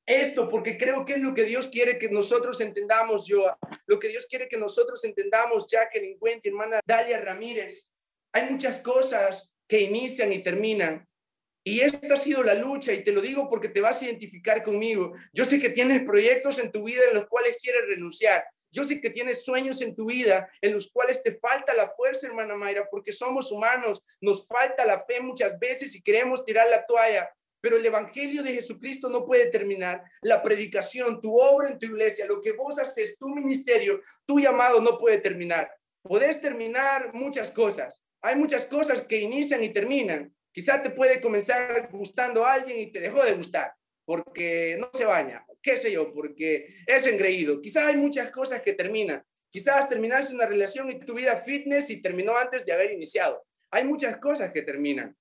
esto 0.06 0.50
porque 0.50 0.76
creo 0.76 1.06
que 1.06 1.14
es 1.14 1.20
lo 1.20 1.36
que 1.36 1.44
Dios 1.44 1.68
quiere 1.68 2.00
que 2.00 2.10
nosotros 2.10 2.60
entendamos, 2.62 3.28
yo, 3.28 3.46
lo 3.86 4.00
que 4.00 4.08
Dios 4.08 4.26
quiere 4.26 4.48
que 4.48 4.58
nosotros 4.58 5.04
entendamos, 5.04 5.68
Jacqueline 5.68 6.18
Cuente, 6.18 6.50
hermana 6.50 6.80
Dalia 6.84 7.22
Ramírez. 7.22 7.92
Hay 8.32 8.50
muchas 8.50 8.80
cosas 8.80 9.56
que 9.68 9.82
inician 9.82 10.34
y 10.34 10.42
terminan, 10.42 11.08
y 11.70 11.82
esta 11.82 12.16
ha 12.16 12.18
sido 12.18 12.44
la 12.44 12.56
lucha 12.56 12.92
y 12.94 13.04
te 13.04 13.12
lo 13.12 13.22
digo 13.22 13.48
porque 13.48 13.70
te 13.70 13.80
vas 13.80 14.02
a 14.02 14.06
identificar 14.06 14.64
conmigo. 14.64 15.14
Yo 15.32 15.46
sé 15.46 15.60
que 15.60 15.70
tienes 15.70 16.02
proyectos 16.02 16.58
en 16.58 16.72
tu 16.72 16.84
vida 16.84 17.04
en 17.08 17.14
los 17.14 17.28
cuales 17.28 17.58
quieres 17.62 17.84
renunciar. 17.88 18.44
Yo 18.72 18.84
sé 18.84 19.00
que 19.00 19.12
tienes 19.12 19.46
sueños 19.46 19.80
en 19.82 19.96
tu 19.96 20.08
vida 20.08 20.50
en 20.62 20.74
los 20.74 20.92
cuales 20.92 21.22
te 21.22 21.38
falta 21.38 21.76
la 21.76 21.90
fuerza, 21.90 22.26
hermana 22.26 22.56
Mayra, 22.56 22.88
porque 22.90 23.12
somos 23.12 23.52
humanos, 23.52 24.02
nos 24.20 24.48
falta 24.48 24.84
la 24.84 25.00
fe 25.06 25.22
muchas 25.22 25.60
veces 25.60 25.96
y 25.96 26.02
queremos 26.02 26.44
tirar 26.44 26.68
la 26.70 26.86
toalla. 26.88 27.30
pero 27.62 27.76
el 27.76 27.86
Evangelio 27.86 28.42
de 28.42 28.54
Jesucristo 28.54 29.10
no 29.10 29.26
puede 29.26 29.48
terminar. 29.48 30.02
La 30.22 30.42
predicación, 30.42 31.22
tu 31.22 31.38
obra 31.38 31.68
en 31.68 31.78
tu 31.78 31.88
iglesia, 31.88 32.26
lo 32.26 32.40
que 32.40 32.54
vos 32.54 32.80
haces, 32.80 33.18
tu 33.20 33.28
ministerio, 33.30 34.02
tu 34.26 34.40
llamado 34.40 34.80
no 34.82 34.98
puede 34.98 35.18
terminar. 35.18 35.70
Podés 36.02 36.40
terminar 36.42 37.14
muchas 37.14 37.52
cosas. 37.52 38.02
Hay 38.22 38.38
muchas 38.38 38.66
cosas 38.66 39.02
que 39.02 39.18
inician 39.18 39.62
y 39.62 39.70
terminan. 39.70 40.34
Quizá 40.60 40.82
te 40.82 40.90
puede 40.90 41.22
comenzar 41.22 41.88
gustando 41.90 42.46
a 42.46 42.52
alguien 42.52 42.82
y 42.82 42.88
te 42.88 43.00
dejó 43.00 43.24
de 43.24 43.32
gustar 43.32 43.72
porque 44.04 44.76
no 44.78 44.90
se 44.92 45.06
baña, 45.06 45.46
qué 45.62 45.78
sé 45.78 45.90
yo, 45.90 46.14
porque 46.14 46.68
es 46.86 47.08
engreído. 47.08 47.62
Quizá 47.62 47.88
hay 47.88 47.96
muchas 47.96 48.30
cosas 48.30 48.62
que 48.62 48.74
terminan. 48.74 49.24
Quizás 49.50 49.88
terminaste 49.88 50.36
una 50.36 50.46
relación 50.46 50.92
y 50.92 51.00
tu 51.00 51.14
vida 51.14 51.38
fitness 51.38 51.90
y 51.92 52.02
terminó 52.02 52.36
antes 52.36 52.66
de 52.66 52.74
haber 52.74 52.92
iniciado. 52.92 53.42
Hay 53.72 53.86
muchas 53.86 54.18
cosas 54.18 54.52
que 54.52 54.62
terminan. 54.62 55.16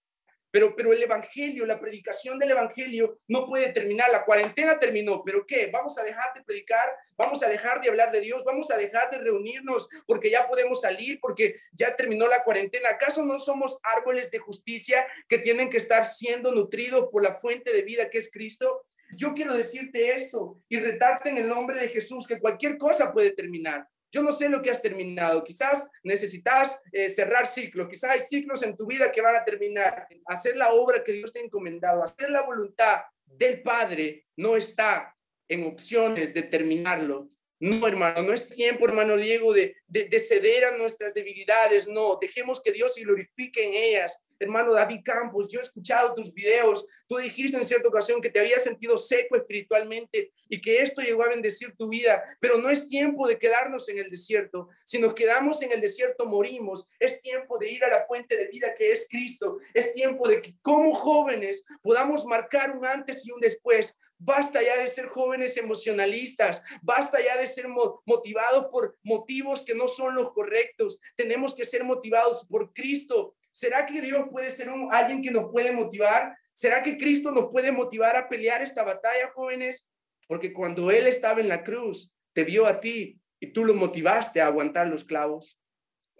Pero, 0.50 0.75
pero 0.75 0.93
el 0.93 1.02
Evangelio, 1.02 1.67
la 1.67 1.78
predicación 1.78 2.38
del 2.38 2.52
Evangelio 2.52 3.21
no 3.28 3.47
puede 3.47 3.73
terminar. 3.73 4.11
La 4.11 4.25
cuarentena 4.25 4.78
terminó, 4.78 5.23
pero 5.25 5.45
¿qué? 5.47 5.71
¿Vamos 5.73 5.99
a 5.99 6.05
dejar 6.05 6.33
de 6.35 6.43
predicar? 6.43 6.88
¿Vamos 7.17 7.43
a 7.43 7.49
dejar 7.49 7.81
de 7.81 7.88
hablar 7.88 8.11
de 8.11 8.21
Dios? 8.21 8.45
¿Vamos 8.45 8.71
a 8.71 8.76
dejar 8.76 9.11
de 9.11 9.19
reunirnos 9.19 9.88
porque 10.07 10.31
ya 10.31 10.49
podemos 10.49 10.81
salir, 10.81 11.19
porque 11.21 11.57
ya 11.73 11.95
terminó 11.95 12.26
la 12.26 12.45
cuarentena? 12.45 12.90
¿Acaso 12.90 13.25
no 13.25 13.38
somos 13.38 13.78
árboles 13.83 14.31
de 14.31 14.38
justicia 14.38 15.07
que 15.28 15.38
tienen 15.38 15.69
que 15.69 15.78
estar 15.78 16.05
siendo 16.05 16.52
nutridos 16.52 17.09
por 17.11 17.23
la 17.23 17.35
fuente 17.35 17.73
de 17.73 17.83
vida 17.83 18.09
que 18.11 18.19
es 18.19 18.31
Cristo? 18.31 18.87
Yo 19.17 19.33
quiero 19.33 19.55
decirte 19.55 20.14
esto 20.14 20.61
y 20.69 20.78
retarte 20.78 21.31
en 21.31 21.38
el 21.38 21.49
nombre 21.49 21.78
de 21.78 21.88
Jesús 21.88 22.26
que 22.26 22.38
cualquier 22.38 22.76
cosa 22.76 23.11
puede 23.12 23.31
terminar. 23.31 23.87
Yo 24.11 24.23
no 24.23 24.33
sé 24.33 24.49
lo 24.49 24.62
que 24.62 24.71
has 24.71 24.81
terminado. 24.81 25.45
Quizás 25.45 25.88
necesitas 26.03 26.81
eh, 26.93 27.09
cerrar 27.09 27.47
ciclos. 27.47 27.88
Quizás 27.88 28.11
hay 28.11 28.21
ciclos 28.21 28.62
en 28.62 28.77
tu 28.77 28.87
vida 28.87 29.11
que 29.12 29.21
van 29.21 29.37
a 29.37 29.45
terminar. 29.45 30.07
Hacer 30.27 30.57
la 30.57 30.73
obra 30.73 31.05
que 31.05 31.12
Dios 31.12 31.33
te 31.33 31.41
ha 31.41 31.43
encomendado, 31.43 32.03
hacer 32.03 32.31
la 32.31 32.43
voluntad 32.43 33.03
del 33.27 33.62
Padre 33.62 34.27
no 34.37 34.57
está 34.57 35.15
en 35.49 35.65
opciones 35.65 36.33
de 36.33 36.43
terminarlo. 36.43 37.29
No, 37.61 37.88
hermano, 37.88 38.23
no 38.23 38.33
es 38.33 38.49
tiempo, 38.49 38.87
hermano 38.87 39.17
Diego, 39.17 39.53
de, 39.53 39.75
de, 39.88 40.21
ceder 40.21 40.65
a 40.67 40.77
nuestras 40.77 41.12
debilidades. 41.12 41.88
No, 41.88 42.17
dejemos 42.21 42.62
que 42.62 42.71
Dios 42.71 42.95
se 42.95 43.03
glorifique 43.03 43.65
en 43.65 43.75
ellas. 43.75 44.17
Hermano 44.38 44.73
David 44.73 45.00
Campos, 45.04 45.49
yo 45.49 45.61
he 45.61 45.62
escuchado 45.62 46.14
tus 46.14 46.33
videos. 46.33 46.87
Tú 47.07 47.16
dijiste 47.16 47.57
en 47.57 47.64
cierta 47.64 47.88
ocasión 47.88 48.21
que 48.21 48.30
te 48.30 48.40
habías 48.40 48.62
sentido 48.62 48.99
seco 48.99 49.37
espiritualmente 49.37 50.33
y 50.49 50.61
que 50.61 50.83
esto 50.83 51.02
llegó 51.02 51.25
a 51.25 51.28
bendecir 51.28 51.75
tu 51.76 51.88
vida. 51.88 52.23
Pero 52.40 52.59
no 52.59 52.71
es 52.71 52.88
tiempo 52.88 53.26
de 53.26 53.38
quedarnos 53.38 53.88
en 53.88 53.99
el 53.99 54.11
desierto. 54.11 54.68
Si 54.85 54.99
nos 54.99 55.14
quedamos 55.14 55.62
en 55.62 55.73
el 55.73 55.80
desierto, 55.80 56.26
morimos. 56.26 56.88
Es 56.99 57.21
tiempo 57.21 57.59
de 57.59 57.71
ir 57.71 57.85
a 57.85 57.88
la 57.88 58.04
fuente 58.04 58.37
de 58.37 58.49
vida 58.49 58.75
que 58.75 58.92
es 58.92 59.09
Cristo. 59.09 59.59
Es 59.75 59.95
tiempo 59.95 60.28
de 60.28 60.40
que 60.42 60.54
como 60.62 60.92
jóvenes 60.92 61.64
podamos 61.83 62.25
marcar 62.26 62.76
un 62.76 62.85
antes 62.85 63.26
y 63.26 63.33
un 63.33 63.40
después 63.40 63.97
Basta 64.21 64.61
ya 64.61 64.76
de 64.76 64.88
ser 64.88 65.07
jóvenes 65.07 65.57
emocionalistas, 65.57 66.61
basta 66.83 67.23
ya 67.25 67.38
de 67.38 67.47
ser 67.47 67.68
motivados 68.04 68.66
por 68.66 68.99
motivos 69.04 69.62
que 69.62 69.76
no 69.76 69.87
son 69.87 70.16
los 70.16 70.33
correctos. 70.33 71.00
Tenemos 71.14 71.54
que 71.54 71.64
ser 71.64 71.85
motivados 71.85 72.45
por 72.47 72.73
Cristo. 72.73 73.37
¿Será 73.59 73.85
que 73.87 74.00
Dios 74.00 74.27
puede 74.31 74.53
ser 74.53 74.71
alguien 74.93 75.21
que 75.21 75.33
nos 75.33 75.50
puede 75.50 75.73
motivar? 75.73 76.33
¿Será 76.55 76.81
que 76.81 76.97
Cristo 76.97 77.33
nos 77.33 77.49
puede 77.50 77.73
motivar 77.73 78.15
a 78.15 78.29
pelear 78.29 78.62
esta 78.62 78.85
batalla, 78.85 79.33
jóvenes? 79.35 79.88
Porque 80.29 80.53
cuando 80.53 80.93
Él 80.93 81.09
estaba 81.09 81.41
en 81.41 81.49
la 81.49 81.65
cruz, 81.65 82.15
te 82.33 82.45
vio 82.45 82.67
a 82.67 82.79
ti 82.79 83.21
y 83.41 83.53
tú 83.53 83.65
lo 83.65 83.75
motivaste 83.75 84.41
a 84.41 84.47
aguantar 84.47 84.87
los 84.87 85.03
clavos. 85.03 85.61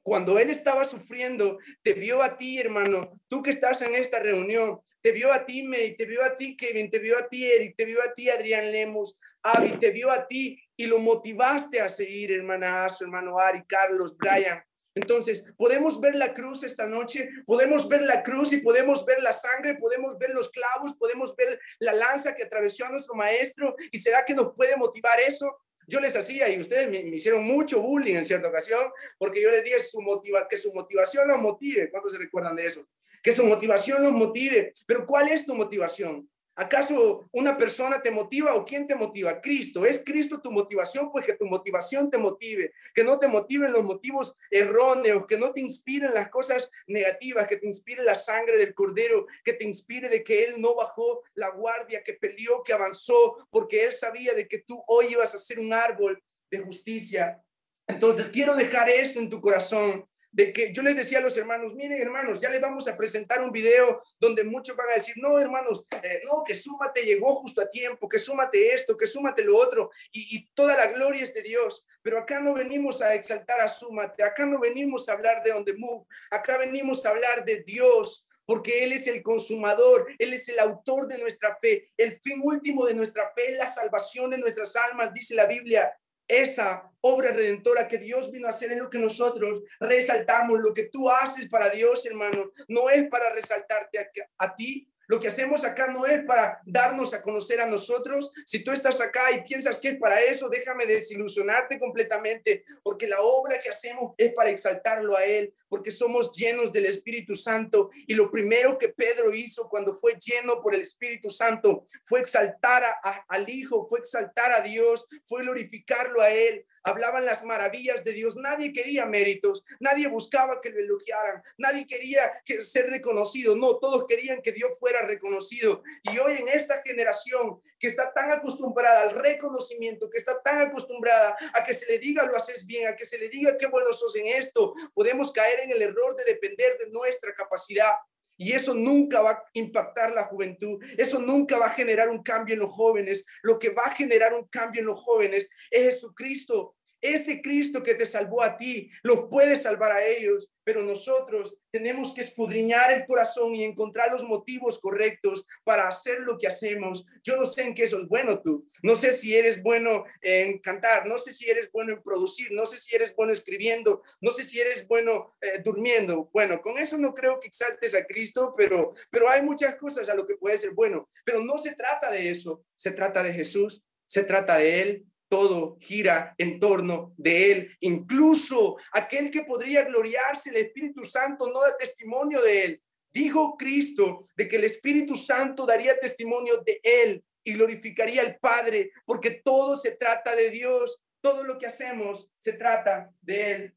Cuando 0.03 0.37
él 0.41 0.51
estaba 0.51 0.85
sufriendo, 0.85 1.59
te 1.83 1.93
vio 1.93 2.23
a 2.25 2.37
ti, 2.37 2.59
hermano, 2.59 3.21
tú 3.29 3.41
que 3.41 3.51
estás 3.51 3.83
en 3.83 3.95
esta 3.95 4.19
reunión, 4.19 4.81
te 5.01 5.13
vio 5.13 5.33
a 5.33 5.47
ti, 5.47 5.63
May, 5.63 5.97
te 5.97 6.07
vio 6.07 6.25
a 6.25 6.37
ti, 6.37 6.57
Kevin, 6.57 6.91
te 6.91 6.99
vio 6.99 7.17
a 7.17 7.29
ti, 7.29 7.45
Eric, 7.45 7.77
te 7.77 7.85
vio 7.85 8.03
a 8.03 8.15
ti, 8.15 8.29
Adrián 8.31 8.73
Lemos, 8.73 9.17
Avi, 9.45 9.79
te 9.79 9.93
vio 9.93 10.11
a 10.11 10.27
ti 10.27 10.61
y 10.77 10.87
lo 10.87 10.99
motivaste 10.99 11.81
a 11.81 11.89
seguir, 11.89 12.33
hermana 12.33 12.89
su 12.89 13.05
hermano 13.05 13.39
Ari, 13.39 13.63
Carlos, 13.65 14.17
Brian. 14.17 14.61
Entonces, 14.99 15.45
podemos 15.57 16.01
ver 16.01 16.17
la 16.17 16.35
cruz 16.35 16.65
esta 16.65 16.87
noche, 16.87 17.29
podemos 17.47 17.89
ver 17.89 18.03
la 18.03 18.23
cruz 18.25 18.53
y 18.53 18.59
podemos 18.59 19.07
ver 19.07 19.23
la 19.23 19.33
sangre, 19.33 19.77
podemos 19.77 20.19
ver 20.19 20.31
los 20.31 20.51
clavos, 20.51 20.95
podemos 20.99 21.37
ver 21.37 21.61
la 21.79 21.95
lanza 21.95 22.35
que 22.35 22.43
atravesó 22.43 22.85
a 22.85 22.91
nuestro 22.91 23.15
maestro. 23.15 23.77
¿Y 23.93 23.99
será 23.99 24.25
que 24.25 24.35
nos 24.35 24.55
puede 24.55 24.77
motivar 24.77 25.21
eso? 25.21 25.57
Yo 25.87 26.01
les 26.01 26.17
hacía 26.17 26.49
y 26.49 26.59
ustedes 26.59 26.91
me, 26.91 26.99
hicieron 26.99 27.45
mucho 27.45 27.81
bullying 27.81 28.17
en 28.17 28.25
cierta 28.25 28.49
ocasión 28.49 28.91
porque 29.19 29.41
yo 29.41 29.51
les 29.53 29.63
dije 29.65 29.81
su 29.81 30.03
motiva, 30.03 30.49
que 30.49 30.59
su 30.59 30.73
motivación 30.73 31.29
los 31.29 31.39
motive. 31.39 31.91
¿Cuántos 31.91 32.13
se 32.13 32.19
recuerdan 32.19 32.57
de 32.57 32.67
eso? 32.67 32.85
Que 33.23 33.31
su 33.31 33.47
motivación 33.47 34.03
los 34.03 34.13
motive. 34.13 34.73
Pero 34.85 35.07
¿cuál 35.07 35.29
es 35.29 35.47
tu 35.47 35.55
motivación? 35.55 36.29
¿Acaso 36.61 37.29
una 37.31 37.57
persona 37.57 38.03
te 38.03 38.11
motiva 38.11 38.57
o 38.57 38.65
quién 38.65 38.85
te 38.85 38.97
motiva? 38.97 39.41
Cristo. 39.41 39.87
¿Es 39.87 40.03
Cristo 40.05 40.41
tu 40.41 40.51
motivación? 40.51 41.13
Pues 41.13 41.25
que 41.25 41.35
tu 41.35 41.47
motivación 41.47 42.11
te 42.11 42.19
motive, 42.19 42.73
que 42.93 43.05
no 43.05 43.17
te 43.17 43.29
motiven 43.29 43.73
los 43.73 43.85
motivos 43.85 44.37
erróneos, 44.51 45.25
que 45.29 45.39
no 45.39 45.53
te 45.53 45.61
inspiren 45.61 46.13
las 46.13 46.31
cosas 46.31 46.69
negativas, 46.89 47.47
que 47.47 47.59
te 47.59 47.67
inspire 47.69 48.03
la 48.03 48.17
sangre 48.17 48.57
del 48.57 48.75
Cordero, 48.75 49.29
que 49.45 49.53
te 49.53 49.65
inspire 49.65 50.09
de 50.09 50.25
que 50.25 50.47
Él 50.47 50.61
no 50.61 50.75
bajó 50.75 51.23
la 51.35 51.51
guardia, 51.51 52.03
que 52.03 52.15
peleó, 52.15 52.65
que 52.65 52.73
avanzó, 52.73 53.47
porque 53.51 53.85
Él 53.85 53.93
sabía 53.93 54.35
de 54.35 54.49
que 54.49 54.59
tú 54.59 54.83
hoy 54.89 55.13
ibas 55.13 55.37
a 55.37 55.39
ser 55.39 55.61
un 55.61 55.73
árbol 55.73 56.21
de 56.51 56.59
justicia. 56.59 57.41
Entonces 57.87 58.31
quiero 58.33 58.57
dejar 58.57 58.89
esto 58.91 59.21
en 59.21 59.31
tu 59.31 59.41
corazón 59.41 60.08
de 60.31 60.53
que 60.53 60.73
yo 60.73 60.83
les 60.83 60.95
decía 60.95 61.19
a 61.19 61.23
los 61.23 61.37
hermanos, 61.37 61.75
miren 61.75 62.01
hermanos, 62.01 62.41
ya 62.41 62.51
les 62.51 62.61
vamos 62.61 62.87
a 62.89 62.97
presentar 62.97 63.43
un 63.43 63.51
video 63.51 64.03
donde 64.21 64.45
muchos 64.45 64.77
van 64.77 64.91
a 64.91 64.95
decir, 64.95 65.15
no 65.19 65.39
hermanos, 65.39 65.87
eh, 66.03 66.21
no, 66.25 66.43
que 66.45 66.55
súmate 66.55 67.03
llegó 67.03 67.35
justo 67.37 67.61
a 67.61 67.71
tiempo, 67.71 68.09
que 68.09 68.19
súmate 68.19 68.75
esto, 68.75 68.97
que 68.97 69.07
súmate 69.07 69.43
lo 69.45 69.57
otro, 69.57 69.91
y, 70.13 70.49
toda 70.55 70.77
la 70.77 70.87
gloria 70.89 71.23
es 71.23 71.35
de 71.35 71.43
Dios. 71.43 71.87
Pero 72.03 72.19
acá 72.19 72.41
no 72.41 72.55
venimos 72.55 73.01
a 73.03 73.15
exaltar 73.15 73.61
a 73.61 73.69
súmate, 73.69 74.23
acá 74.23 74.45
no 74.45 74.59
venimos 74.59 75.09
a 75.09 75.13
hablar 75.13 75.43
de 75.43 75.53
on 75.53 75.65
the 75.65 75.75
move, 75.75 76.07
acá 76.31 76.59
venimos 76.59 77.05
a 77.07 77.11
hablar 77.11 77.45
de 77.45 77.63
Dios, 77.63 78.29
porque 78.45 78.85
Él 78.85 78.93
es 78.93 79.07
el 79.07 79.23
consumador, 79.23 80.07
Él 80.19 80.33
es 80.33 80.49
el 80.49 80.59
autor 80.59 81.07
de 81.07 81.19
nuestra 81.19 81.59
fe. 81.61 81.91
El 81.97 82.19
fin 82.21 82.41
último 82.43 82.87
de 82.87 82.95
nuestra 82.95 83.33
fe 83.35 83.53
la 83.53 83.67
salvación 83.67 84.31
de 84.31 84.39
nuestras 84.39 84.75
almas, 84.77 85.13
dice 85.13 85.35
la 85.35 85.47
Biblia 85.47 85.93
esa 86.29 86.89
obra 87.01 87.31
redentora 87.33 87.89
que 87.89 87.99
Dios 87.99 88.31
vino 88.31 88.47
a 88.47 88.51
hacer 88.51 88.73
en 88.73 88.81
lo 88.81 88.91
que 88.91 88.99
nosotros 88.99 89.63
resaltamos. 89.81 90.61
Lo 90.61 90.73
que 90.73 90.85
tú 90.85 91.11
haces 91.11 91.49
para 91.49 91.71
Dios, 91.71 92.05
hermano, 92.07 92.53
no 92.69 92.91
es 92.91 93.09
para 93.09 93.33
resaltarte 93.33 93.99
a, 93.99 94.09
a 94.39 94.55
ti, 94.55 94.89
lo 95.09 95.19
que 95.19 95.29
hacemos 95.29 95.65
acá 95.65 95.89
no 95.89 96.05
es 96.05 96.23
para 96.25 96.61
darnos 96.67 97.15
a 97.15 97.23
conocer 97.23 97.63
a 97.63 97.67
nosotros. 97.67 98.31
Si 98.45 98.63
tú 98.63 98.73
estás 98.73 99.01
acá 99.01 99.33
y 99.33 99.43
piensas 99.43 99.79
que 99.79 99.89
es 99.89 99.99
para 99.99 100.21
eso, 100.21 100.51
déjame 100.51 100.85
desilusionarte 100.85 101.79
completamente, 101.79 102.65
porque 102.83 103.09
la 103.09 103.23
obra 103.23 103.59
que 103.59 103.71
hacemos 103.71 104.15
es 104.19 104.35
para 104.35 104.51
exaltarlo 104.51 105.17
a 105.17 105.25
Él, 105.25 105.55
porque 105.67 105.91
somos 105.91 106.31
llenos 106.37 106.75
del 106.75 106.85
Espíritu 106.85 107.35
Santo. 107.35 107.89
Y 108.07 108.13
lo 108.13 108.31
primero 108.31 108.77
que 108.77 108.91
Pedro 108.91 109.35
hizo 109.35 109.67
cuando 109.71 109.95
fue 109.95 110.15
lleno 110.19 110.61
por 110.61 110.75
el 110.75 110.83
Espíritu 110.83 111.31
Santo 111.31 111.87
fue 112.05 112.21
exaltar 112.21 112.85
al 113.29 113.49
Hijo, 113.49 113.87
fue 113.89 114.01
exaltar 114.01 114.53
a 114.53 114.61
Dios, 114.61 115.07
fue 115.27 115.41
glorificarlo 115.41 116.21
a 116.21 116.31
Él 116.31 116.67
hablaban 116.89 117.25
las 117.25 117.45
maravillas 117.45 118.05
de 118.05 118.13
Dios. 118.13 118.37
Nadie 118.37 118.73
quería 118.73 119.07
méritos, 119.07 119.65
nadie 119.81 120.09
buscaba 120.09 120.61
que 120.61 120.71
lo 120.71 120.81
elogiaran, 120.81 121.43
nadie 121.57 121.87
quería 121.87 122.33
que 122.45 122.63
ser 122.63 122.91
reconocido. 122.91 123.57
No, 123.57 123.77
todos 123.79 124.07
querían 124.07 124.43
que 124.43 124.53
Dios 124.53 124.79
fuera 124.79 125.03
reconocido. 125.03 125.83
Y 126.03 126.19
hoy 126.19 126.39
en 126.39 126.49
esta 126.49 126.83
generación 126.83 127.61
que 127.79 127.87
está 127.87 128.13
tan 128.13 128.31
acostumbrada 128.31 129.03
al 129.03 129.15
reconocimiento, 129.15 130.11
que 130.11 130.19
está 130.19 130.43
tan 130.43 130.61
acostumbrada 130.61 131.37
a 131.55 131.63
que 131.63 131.75
se 131.75 131.87
le 131.87 131.99
diga 131.99 132.25
lo 132.27 132.37
haces 132.37 132.67
bien, 132.67 132.89
a 132.89 132.97
que 132.97 133.07
se 133.07 133.19
le 133.19 133.29
diga 133.29 133.57
qué 133.57 133.67
bueno 133.67 133.93
sos 133.93 134.17
en 134.17 134.27
esto, 134.27 134.75
podemos 134.95 135.33
caer 135.33 135.61
en 135.61 135.71
el 135.71 135.83
error 135.83 136.17
de 136.17 136.25
depender 136.25 136.77
de 136.79 136.89
nuestra 136.89 137.35
capacidad. 137.35 137.93
Y 138.41 138.53
eso 138.53 138.73
nunca 138.73 139.21
va 139.21 139.31
a 139.33 139.45
impactar 139.55 140.13
la 140.13 140.25
juventud, 140.25 140.79
eso 140.97 141.19
nunca 141.19 141.59
va 141.59 141.67
a 141.67 141.71
generar 141.71 142.09
un 142.09 142.23
cambio 142.23 142.55
en 142.55 142.61
los 142.61 142.71
jóvenes. 142.71 143.27
Lo 143.43 143.59
que 143.59 143.71
va 143.71 143.87
a 143.87 143.95
generar 143.95 144.33
un 144.33 144.47
cambio 144.47 144.81
en 144.81 144.87
los 144.87 145.01
jóvenes 145.01 145.51
es 145.73 145.87
Jesucristo, 145.87 146.77
ese 147.01 147.41
Cristo 147.41 147.83
que 147.83 147.95
te 147.95 148.07
salvó 148.07 148.43
a 148.43 148.57
ti, 148.57 148.91
los 149.03 149.29
puede 149.29 149.57
salvar 149.57 149.93
a 149.93 150.05
ellos, 150.05 150.51
pero 150.65 150.83
nosotros 150.83 151.57
tenemos 151.71 152.13
que 152.13 152.21
escudriñar 152.21 152.93
el 152.93 153.07
corazón 153.07 153.55
y 153.55 153.65
encontrar 153.65 154.13
los 154.13 154.23
motivos 154.23 154.79
correctos 154.79 155.47
para 155.65 155.89
hacer 155.89 156.21
lo 156.21 156.37
que 156.37 156.47
hacemos. 156.47 157.07
Yo 157.23 157.37
no 157.37 157.47
sé 157.47 157.63
en 157.63 157.75
qué 157.75 157.89
sos 157.89 158.07
bueno 158.07 158.43
tú, 158.43 158.67
no 158.83 158.95
sé 158.95 159.13
si 159.13 159.35
eres 159.35 159.63
bueno 159.63 160.05
en 160.21 160.59
cantar, 160.59 161.07
no 161.07 161.19
sé 161.19 161.33
si 161.33 161.49
eres 161.49 161.71
bueno 161.73 161.95
en 161.95 162.03
producir, 162.03 162.53
no 162.53 162.67
sé 162.67 162.77
si 162.79 162.95
eres 162.95 163.15
bueno 163.17 163.33
escribiendo, 163.33 164.03
no 164.21 164.31
sé 164.31 164.45
si 164.45 164.61
eres 164.61 164.87
bueno 164.87 165.37
eh, 165.41 165.61
durmiendo. 165.65 166.29
Bueno, 166.33 166.61
con 166.61 166.77
eso 166.79 166.99
no 166.99 167.15
creo 167.15 167.41
que 167.41 167.49
exaltes 167.49 167.95
a 167.95 168.05
Cristo, 168.05 168.55
pero, 168.57 168.93
pero 169.11 169.31
hay 169.31 169.41
muchas 169.41 169.77
cosas 169.77 170.09
a 170.09 170.15
lo 170.15 170.27
que 170.27 170.37
puede 170.37 170.59
ser 170.59 170.73
bueno, 170.73 171.09
pero 171.25 171.43
no 171.43 171.57
se 171.57 171.75
trata 171.75 172.11
de 172.11 172.31
eso, 172.31 172.63
se 172.77 172.91
trata 172.91 173.23
de 173.23 173.33
Jesús, 173.33 173.83
se 174.07 174.23
trata 174.23 174.59
de 174.59 174.83
Él, 174.83 175.07
todo 175.29 175.77
gira 175.81 176.35
en 176.39 176.59
torno 176.59 177.15
de 177.17 177.53
Él. 177.53 177.77
Incluso 177.81 178.77
aquel 178.93 179.31
que 179.31 179.43
podría 179.43 179.85
gloriarse, 179.85 180.51
el 180.51 180.57
Espíritu 180.57 181.05
Santo, 181.05 181.49
no 181.53 181.61
da 181.61 181.77
testimonio 181.77 182.41
de 182.43 182.65
Él. 182.65 182.83
Dijo 183.11 183.57
Cristo 183.57 184.21
de 184.37 184.49
que 184.49 184.57
el 184.57 184.65
Espíritu 184.65 185.17
Santo 185.17 185.67
daría 185.67 185.99
testimonio 185.99 186.59
de 186.59 186.81
Él 186.83 187.25
y 187.45 187.55
glorificaría 187.55 188.23
al 188.23 188.37
Padre, 188.39 188.91
porque 189.05 189.31
todo 189.31 189.77
se 189.77 189.93
trata 189.93 190.37
de 190.37 190.51
Dios, 190.51 191.03
todo 191.21 191.45
lo 191.45 191.59
que 191.59 191.67
hacemos 191.67 192.31
se 192.37 192.53
trata 192.53 193.11
de 193.23 193.53
Él. 193.53 193.75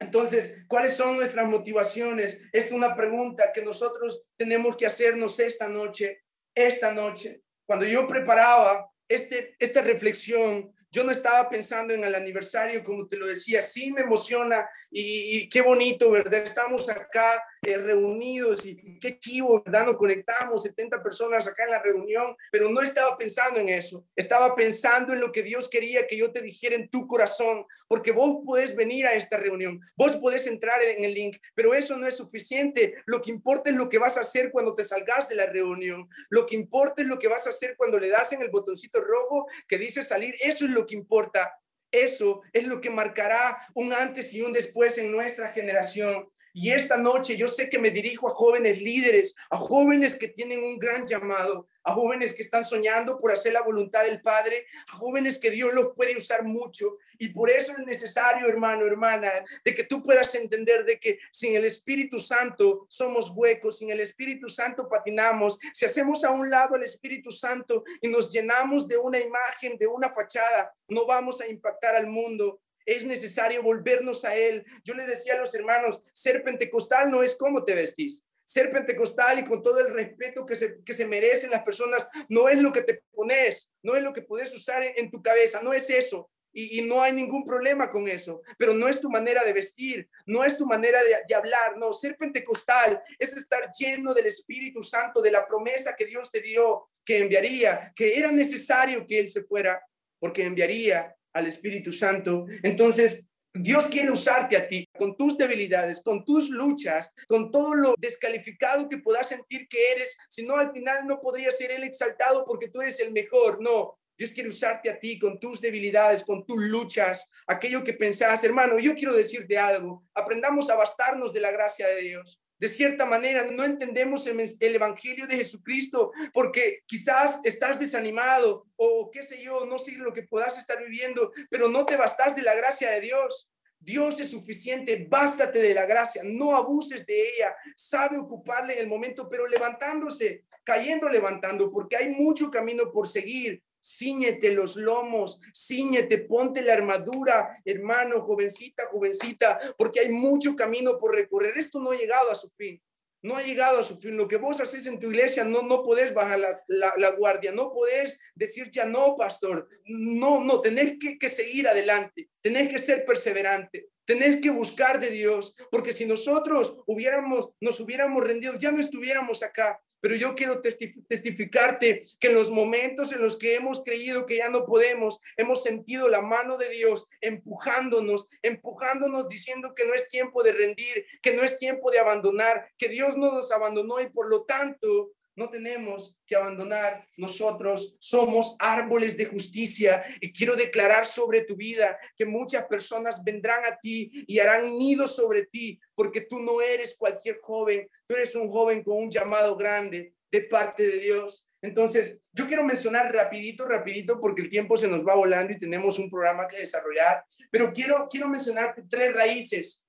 Entonces, 0.00 0.64
¿cuáles 0.68 0.96
son 0.96 1.16
nuestras 1.16 1.46
motivaciones? 1.46 2.40
Es 2.52 2.72
una 2.72 2.96
pregunta 2.96 3.52
que 3.52 3.62
nosotros 3.62 4.24
tenemos 4.36 4.76
que 4.76 4.86
hacernos 4.86 5.38
esta 5.38 5.68
noche, 5.68 6.24
esta 6.54 6.92
noche. 6.92 7.42
Cuando 7.66 7.86
yo 7.86 8.06
preparaba 8.06 8.90
este, 9.08 9.54
esta 9.58 9.82
reflexión, 9.82 10.74
yo 10.94 11.02
no 11.02 11.10
estaba 11.10 11.48
pensando 11.48 11.92
en 11.92 12.04
el 12.04 12.14
aniversario, 12.14 12.84
como 12.84 13.08
te 13.08 13.16
lo 13.16 13.26
decía, 13.26 13.60
sí 13.60 13.90
me 13.90 14.02
emociona 14.02 14.68
y, 14.92 15.48
qué 15.48 15.60
bonito, 15.60 16.08
¿verdad? 16.08 16.44
Estamos 16.44 16.88
acá 16.88 17.42
eh, 17.62 17.78
reunidos 17.78 18.64
y 18.64 18.76
qué 19.00 19.18
chivo, 19.18 19.60
¿verdad? 19.64 19.86
Nos 19.86 19.96
conectamos, 19.96 20.62
70 20.62 21.02
personas 21.02 21.48
acá 21.48 21.64
en 21.64 21.72
la 21.72 21.82
reunión, 21.82 22.36
pero 22.52 22.68
no 22.70 22.80
estaba 22.80 23.18
pensando 23.18 23.58
en 23.58 23.70
eso, 23.70 24.06
estaba 24.14 24.54
pensando 24.54 25.12
en 25.12 25.18
lo 25.18 25.32
que 25.32 25.42
Dios 25.42 25.68
quería 25.68 26.06
que 26.06 26.16
yo 26.16 26.30
te 26.30 26.42
dijera 26.42 26.76
en 26.76 26.88
tu 26.88 27.08
corazón, 27.08 27.66
porque 27.88 28.12
vos 28.12 28.44
podés 28.44 28.76
venir 28.76 29.06
a 29.06 29.14
esta 29.14 29.36
reunión, 29.36 29.80
vos 29.96 30.16
podés 30.16 30.46
entrar 30.46 30.80
en 30.82 31.04
el 31.04 31.12
link, 31.12 31.38
pero 31.56 31.74
eso 31.74 31.96
no 31.96 32.06
es 32.06 32.16
suficiente, 32.16 32.94
lo 33.06 33.20
que 33.20 33.30
importa 33.30 33.70
es 33.70 33.76
lo 33.76 33.88
que 33.88 33.98
vas 33.98 34.16
a 34.16 34.20
hacer 34.20 34.52
cuando 34.52 34.76
te 34.76 34.84
salgas 34.84 35.28
de 35.28 35.34
la 35.34 35.46
reunión, 35.46 36.08
lo 36.28 36.46
que 36.46 36.54
importa 36.54 37.02
es 37.02 37.08
lo 37.08 37.18
que 37.18 37.28
vas 37.28 37.48
a 37.48 37.50
hacer 37.50 37.76
cuando 37.76 37.98
le 37.98 38.10
das 38.10 38.32
en 38.32 38.42
el 38.42 38.50
botoncito 38.50 39.00
rojo 39.00 39.46
que 39.66 39.76
dice 39.76 40.02
salir, 40.02 40.36
eso 40.40 40.64
es 40.64 40.70
lo 40.70 40.83
que 40.86 40.94
importa. 40.94 41.58
Eso 41.90 42.42
es 42.52 42.64
lo 42.64 42.80
que 42.80 42.90
marcará 42.90 43.68
un 43.74 43.92
antes 43.92 44.34
y 44.34 44.42
un 44.42 44.52
después 44.52 44.98
en 44.98 45.12
nuestra 45.12 45.50
generación. 45.50 46.28
Y 46.56 46.70
esta 46.70 46.96
noche 46.96 47.36
yo 47.36 47.48
sé 47.48 47.68
que 47.68 47.80
me 47.80 47.90
dirijo 47.90 48.28
a 48.28 48.30
jóvenes 48.30 48.80
líderes, 48.80 49.34
a 49.50 49.56
jóvenes 49.56 50.14
que 50.14 50.28
tienen 50.28 50.62
un 50.62 50.78
gran 50.78 51.04
llamado, 51.04 51.66
a 51.82 51.92
jóvenes 51.92 52.32
que 52.32 52.42
están 52.42 52.64
soñando 52.64 53.18
por 53.18 53.32
hacer 53.32 53.52
la 53.52 53.62
voluntad 53.62 54.04
del 54.04 54.22
Padre, 54.22 54.64
a 54.86 54.92
jóvenes 54.96 55.40
que 55.40 55.50
Dios 55.50 55.74
los 55.74 55.94
puede 55.96 56.16
usar 56.16 56.44
mucho. 56.44 56.98
Y 57.18 57.30
por 57.30 57.50
eso 57.50 57.72
es 57.72 57.84
necesario, 57.84 58.46
hermano, 58.46 58.86
hermana, 58.86 59.32
de 59.64 59.74
que 59.74 59.82
tú 59.82 60.00
puedas 60.00 60.32
entender 60.36 60.84
de 60.84 61.00
que 61.00 61.18
sin 61.32 61.56
el 61.56 61.64
Espíritu 61.64 62.20
Santo 62.20 62.86
somos 62.88 63.30
huecos, 63.30 63.78
sin 63.78 63.90
el 63.90 63.98
Espíritu 63.98 64.48
Santo 64.48 64.88
patinamos. 64.88 65.58
Si 65.72 65.84
hacemos 65.84 66.22
a 66.22 66.30
un 66.30 66.48
lado 66.48 66.76
el 66.76 66.84
Espíritu 66.84 67.32
Santo 67.32 67.82
y 68.00 68.06
nos 68.06 68.32
llenamos 68.32 68.86
de 68.86 68.96
una 68.96 69.18
imagen, 69.18 69.76
de 69.76 69.88
una 69.88 70.14
fachada, 70.14 70.72
no 70.86 71.04
vamos 71.04 71.40
a 71.40 71.48
impactar 71.48 71.96
al 71.96 72.06
mundo 72.06 72.60
es 72.86 73.04
necesario 73.04 73.62
volvernos 73.62 74.24
a 74.24 74.36
Él. 74.36 74.64
Yo 74.84 74.94
les 74.94 75.06
decía 75.06 75.34
a 75.34 75.38
los 75.38 75.54
hermanos, 75.54 76.02
ser 76.12 76.42
pentecostal 76.42 77.10
no 77.10 77.22
es 77.22 77.36
cómo 77.36 77.64
te 77.64 77.74
vestís. 77.74 78.24
Ser 78.44 78.70
pentecostal 78.70 79.38
y 79.38 79.44
con 79.44 79.62
todo 79.62 79.80
el 79.80 79.92
respeto 79.92 80.44
que 80.44 80.54
se, 80.54 80.82
que 80.84 80.92
se 80.92 81.06
merecen 81.06 81.50
las 81.50 81.62
personas, 81.62 82.06
no 82.28 82.48
es 82.48 82.58
lo 82.58 82.72
que 82.72 82.82
te 82.82 83.02
pones, 83.12 83.70
no 83.82 83.96
es 83.96 84.02
lo 84.02 84.12
que 84.12 84.22
puedes 84.22 84.54
usar 84.54 84.82
en, 84.82 85.10
tu 85.10 85.22
cabeza, 85.22 85.62
no 85.62 85.72
es 85.72 85.88
eso. 85.88 86.30
Y, 86.56 86.82
no 86.82 87.02
hay 87.02 87.12
ningún 87.12 87.44
problema 87.44 87.90
con 87.90 88.06
eso, 88.06 88.42
pero 88.56 88.74
no 88.74 88.86
es 88.86 89.00
tu 89.00 89.10
manera 89.10 89.42
de 89.42 89.52
vestir, 89.52 90.08
no 90.24 90.44
es 90.44 90.56
tu 90.56 90.66
manera 90.66 91.02
de, 91.02 91.16
de, 91.26 91.34
hablar, 91.34 91.76
no, 91.78 91.92
ser 91.92 92.16
pentecostal 92.16 93.02
es 93.18 93.36
estar 93.36 93.72
lleno 93.76 94.14
del 94.14 94.26
Espíritu 94.26 94.80
Santo, 94.80 95.20
de 95.20 95.32
la 95.32 95.48
promesa 95.48 95.96
que 95.96 96.06
Dios 96.06 96.30
te 96.30 96.40
dio, 96.40 96.90
que 97.04 97.18
enviaría, 97.18 97.92
que 97.96 98.16
era 98.16 98.30
necesario 98.30 99.04
que 99.04 99.18
Él 99.18 99.28
se 99.28 99.42
fuera, 99.42 99.82
porque 100.20 100.44
enviaría 100.44 101.16
al 101.34 101.46
Espíritu 101.46 101.92
Santo. 101.92 102.46
Entonces, 102.62 103.24
Dios 103.52 103.86
quiere 103.86 104.10
usarte 104.10 104.56
a 104.56 104.66
ti 104.66 104.88
con 104.98 105.16
tus 105.16 105.38
debilidades, 105.38 106.02
con 106.02 106.24
tus 106.24 106.50
luchas, 106.50 107.12
con 107.28 107.52
todo 107.52 107.74
lo 107.74 107.94
descalificado 107.98 108.88
que 108.88 108.98
puedas 108.98 109.28
sentir 109.28 109.68
que 109.68 109.92
eres, 109.92 110.18
si 110.28 110.44
no 110.44 110.56
al 110.56 110.72
final 110.72 111.06
no 111.06 111.20
podría 111.20 111.52
ser 111.52 111.70
Él 111.70 111.84
exaltado 111.84 112.44
porque 112.44 112.68
tú 112.68 112.80
eres 112.80 112.98
el 112.98 113.12
mejor. 113.12 113.60
No, 113.60 113.96
Dios 114.18 114.32
quiere 114.32 114.48
usarte 114.48 114.90
a 114.90 114.98
ti 114.98 115.18
con 115.18 115.38
tus 115.38 115.60
debilidades, 115.60 116.24
con 116.24 116.44
tus 116.44 116.62
luchas, 116.64 117.30
aquello 117.46 117.84
que 117.84 117.92
pensás, 117.92 118.42
hermano, 118.42 118.78
yo 118.78 118.94
quiero 118.94 119.14
decirte 119.14 119.56
algo, 119.56 120.04
aprendamos 120.14 120.68
a 120.70 120.76
bastarnos 120.76 121.32
de 121.32 121.40
la 121.40 121.52
gracia 121.52 121.86
de 121.88 122.00
Dios. 122.00 122.40
De 122.58 122.68
cierta 122.68 123.04
manera, 123.04 123.44
no 123.44 123.64
entendemos 123.64 124.26
el, 124.26 124.74
Evangelio 124.74 125.26
de 125.26 125.36
Jesucristo 125.36 126.12
porque 126.32 126.82
quizás 126.86 127.40
estás 127.44 127.78
desanimado 127.78 128.66
o 128.76 129.10
qué 129.10 129.22
sé 129.22 129.42
yo, 129.42 129.66
no 129.66 129.78
sé 129.78 129.92
lo 129.92 130.12
que 130.12 130.22
puedas 130.22 130.56
estar 130.56 130.82
viviendo, 130.82 131.32
pero 131.50 131.68
no 131.68 131.84
te 131.84 131.96
bastas 131.96 132.36
de 132.36 132.42
la 132.42 132.54
gracia 132.54 132.90
de 132.90 133.00
Dios. 133.00 133.50
Dios 133.78 134.18
es 134.20 134.30
suficiente, 134.30 135.06
bástate 135.10 135.58
de 135.58 135.74
la 135.74 135.84
gracia, 135.84 136.22
no 136.24 136.56
abuses 136.56 137.04
de 137.04 137.28
ella, 137.28 137.54
sabe 137.76 138.16
ocuparle 138.16 138.78
el 138.78 138.86
momento, 138.86 139.28
pero 139.28 139.46
levantándose, 139.46 140.44
cayendo, 140.62 141.08
levantando, 141.10 141.70
porque 141.70 141.96
hay 141.96 142.08
mucho 142.08 142.50
camino 142.50 142.90
por 142.90 143.06
seguir, 143.06 143.62
ciñete 143.84 144.52
los 144.52 144.76
lomos, 144.76 145.38
ciñete, 145.54 146.18
ponte 146.18 146.62
la 146.62 146.72
armadura, 146.72 147.60
hermano, 147.64 148.22
jovencita, 148.22 148.86
jovencita, 148.86 149.60
porque 149.76 150.00
hay 150.00 150.08
mucho 150.08 150.56
camino 150.56 150.96
por 150.96 151.14
recorrer. 151.14 151.58
Esto 151.58 151.78
no 151.80 151.90
ha 151.90 151.96
llegado 151.96 152.30
a 152.30 152.34
su 152.34 152.50
fin. 152.50 152.80
No 153.22 153.36
ha 153.36 153.42
llegado 153.42 153.80
a 153.80 153.84
su 153.84 153.96
fin. 153.96 154.16
Lo 154.16 154.28
que 154.28 154.36
vos 154.36 154.60
haces 154.60 154.86
en 154.86 154.98
tu 154.98 155.08
iglesia, 155.08 155.44
no, 155.44 155.62
no 155.62 155.82
podés 155.82 156.12
bajar 156.12 156.64
la, 156.66 157.10
guardia, 157.10 157.52
no 157.52 157.72
podés 157.72 158.20
decir 158.34 158.70
ya 158.70 158.84
no, 158.84 159.16
pastor. 159.16 159.68
No, 159.86 160.40
no, 160.40 160.60
tenés 160.60 160.96
que, 160.98 161.18
que 161.18 161.28
seguir 161.28 161.68
adelante, 161.68 162.28
tenés 162.40 162.68
que 162.68 162.78
ser 162.78 163.04
perseverante. 163.04 163.88
Tenés 164.06 164.36
que 164.42 164.50
buscar 164.50 165.00
de 165.00 165.08
Dios, 165.08 165.56
porque 165.70 165.94
si 165.94 166.04
nosotros 166.04 166.82
hubiéramos, 166.86 167.50
nos 167.60 167.80
hubiéramos 167.80 168.22
rendido, 168.22 168.54
ya 168.58 168.70
no 168.70 168.78
estuviéramos 168.78 169.42
acá. 169.42 169.80
Pero 170.04 170.16
yo 170.16 170.34
quiero 170.34 170.60
testificarte 170.60 172.02
que 172.20 172.26
en 172.26 172.34
los 172.34 172.50
momentos 172.50 173.10
en 173.12 173.22
los 173.22 173.38
que 173.38 173.54
hemos 173.54 173.82
creído 173.82 174.26
que 174.26 174.36
ya 174.36 174.50
no 174.50 174.66
podemos, 174.66 175.18
hemos 175.38 175.62
sentido 175.62 176.10
la 176.10 176.20
mano 176.20 176.58
de 176.58 176.68
Dios 176.68 177.08
empujándonos, 177.22 178.28
empujándonos 178.42 179.30
diciendo 179.30 179.74
que 179.74 179.86
no 179.86 179.94
es 179.94 180.06
tiempo 180.10 180.42
de 180.42 180.52
rendir, 180.52 181.06
que 181.22 181.32
no 181.32 181.42
es 181.42 181.58
tiempo 181.58 181.90
de 181.90 182.00
abandonar, 182.00 182.68
que 182.76 182.90
Dios 182.90 183.16
no 183.16 183.32
nos 183.32 183.50
abandonó 183.50 183.98
y 183.98 184.10
por 184.10 184.28
lo 184.28 184.42
tanto 184.42 185.12
no 185.36 185.50
tenemos 185.50 186.16
que 186.26 186.36
abandonar. 186.36 187.04
Nosotros 187.16 187.96
somos 187.98 188.56
árboles 188.58 189.16
de 189.16 189.26
justicia 189.26 190.04
y 190.20 190.32
quiero 190.32 190.56
declarar 190.56 191.06
sobre 191.06 191.42
tu 191.42 191.56
vida 191.56 191.98
que 192.16 192.24
muchas 192.24 192.66
personas 192.66 193.22
vendrán 193.24 193.64
a 193.64 193.78
ti 193.78 194.24
y 194.26 194.38
harán 194.38 194.76
nidos 194.78 195.16
sobre 195.16 195.46
ti 195.46 195.80
porque 195.94 196.22
tú 196.22 196.40
no 196.40 196.60
eres 196.60 196.96
cualquier 196.96 197.38
joven, 197.40 197.88
tú 198.06 198.14
eres 198.14 198.34
un 198.34 198.48
joven 198.48 198.82
con 198.82 198.96
un 198.96 199.10
llamado 199.10 199.56
grande 199.56 200.14
de 200.30 200.42
parte 200.42 200.82
de 200.84 200.98
Dios. 200.98 201.48
Entonces, 201.62 202.20
yo 202.32 202.46
quiero 202.46 202.64
mencionar 202.64 203.14
rapidito, 203.14 203.64
rapidito, 203.66 204.20
porque 204.20 204.42
el 204.42 204.50
tiempo 204.50 204.76
se 204.76 204.88
nos 204.88 205.06
va 205.06 205.14
volando 205.14 205.52
y 205.52 205.58
tenemos 205.58 205.98
un 205.98 206.10
programa 206.10 206.46
que 206.46 206.58
desarrollar, 206.58 207.24
pero 207.50 207.72
quiero, 207.72 208.08
quiero 208.10 208.28
mencionar 208.28 208.74
tres 208.90 209.14
raíces 209.14 209.83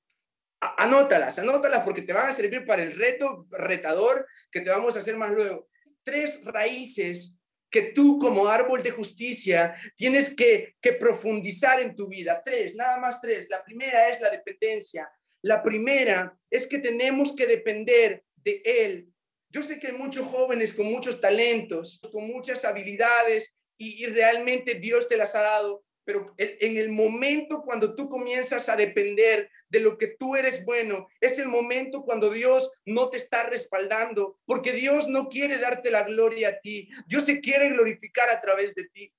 Anótalas, 0.78 1.40
anótalas 1.40 1.84
porque 1.84 2.02
te 2.02 2.14
van 2.14 2.30
a 2.30 2.34
servir 2.34 2.66
para 2.66 2.82
el 2.82 2.96
reto 2.96 3.48
retador 3.52 4.28
que 4.52 4.62
te 4.62 4.70
vamos 4.70 4.96
a 4.96 5.00
hacer 5.00 5.18
más 5.18 5.32
luego. 5.32 5.68
Tres 6.04 6.44
raíces 6.46 7.38
que 7.70 7.82
tú 7.82 8.20
como 8.20 8.48
árbol 8.48 8.82
de 8.84 8.92
justicia 8.92 9.76
tienes 9.98 10.36
que, 10.36 10.76
profundizar 11.00 11.82
en 11.82 11.96
tu 11.96 12.08
vida. 12.08 12.42
Tres, 12.44 12.76
nada 12.76 12.98
más 13.00 13.22
tres. 13.22 13.50
La 13.50 13.64
primera 13.64 14.10
es 14.10 14.22
la 14.22 14.30
dependencia. 14.30 15.10
La 15.42 15.62
primera 15.62 16.38
es 16.50 16.68
que 16.68 16.80
tenemos 16.80 17.36
que 17.36 17.46
depender 17.46 18.24
de 18.36 18.62
Él. 18.64 19.10
Yo 19.50 19.62
sé 19.62 19.80
que 19.80 19.88
hay 19.88 19.94
muchos 19.94 20.26
jóvenes 20.26 20.74
con 20.74 20.86
muchos 20.86 21.20
talentos, 21.20 22.00
con 22.12 22.28
muchas 22.28 22.66
habilidades 22.66 23.56
y 23.78 24.06
realmente 24.06 24.76
Dios 24.76 25.08
te 25.08 25.18
las 25.18 25.36
ha 25.36 25.42
dado, 25.42 25.85
pero 26.06 26.28
en 26.38 26.78
el 26.78 26.92
momento 26.92 27.64
cuando 27.64 27.96
tú 27.96 28.08
comienzas 28.08 28.70
a 28.70 28.76
depender 28.76 29.50
de 29.70 29.80
lo 29.80 29.98
que 29.98 30.08
tú 30.08 30.36
eres 30.36 30.64
bueno, 30.64 31.08
es 31.20 31.40
el 31.40 31.50
momento 31.50 32.04
cuando 32.04 32.30
Dios 32.30 32.72
no 32.86 33.10
te 33.10 33.18
está 33.18 33.44
respaldando, 33.50 34.40
porque 34.46 34.72
Dios 34.72 35.08
no 35.08 35.28
quiere 35.28 35.58
darte 35.58 35.90
la 35.90 36.04
gloria 36.04 36.50
a 36.50 36.60
ti, 36.60 36.90
Dios 37.08 37.26
se 37.26 37.42
quiere 37.42 37.70
glorificar 37.70 38.30
a 38.30 38.40
través 38.40 38.76
de 38.76 38.88
ti. 38.88 39.12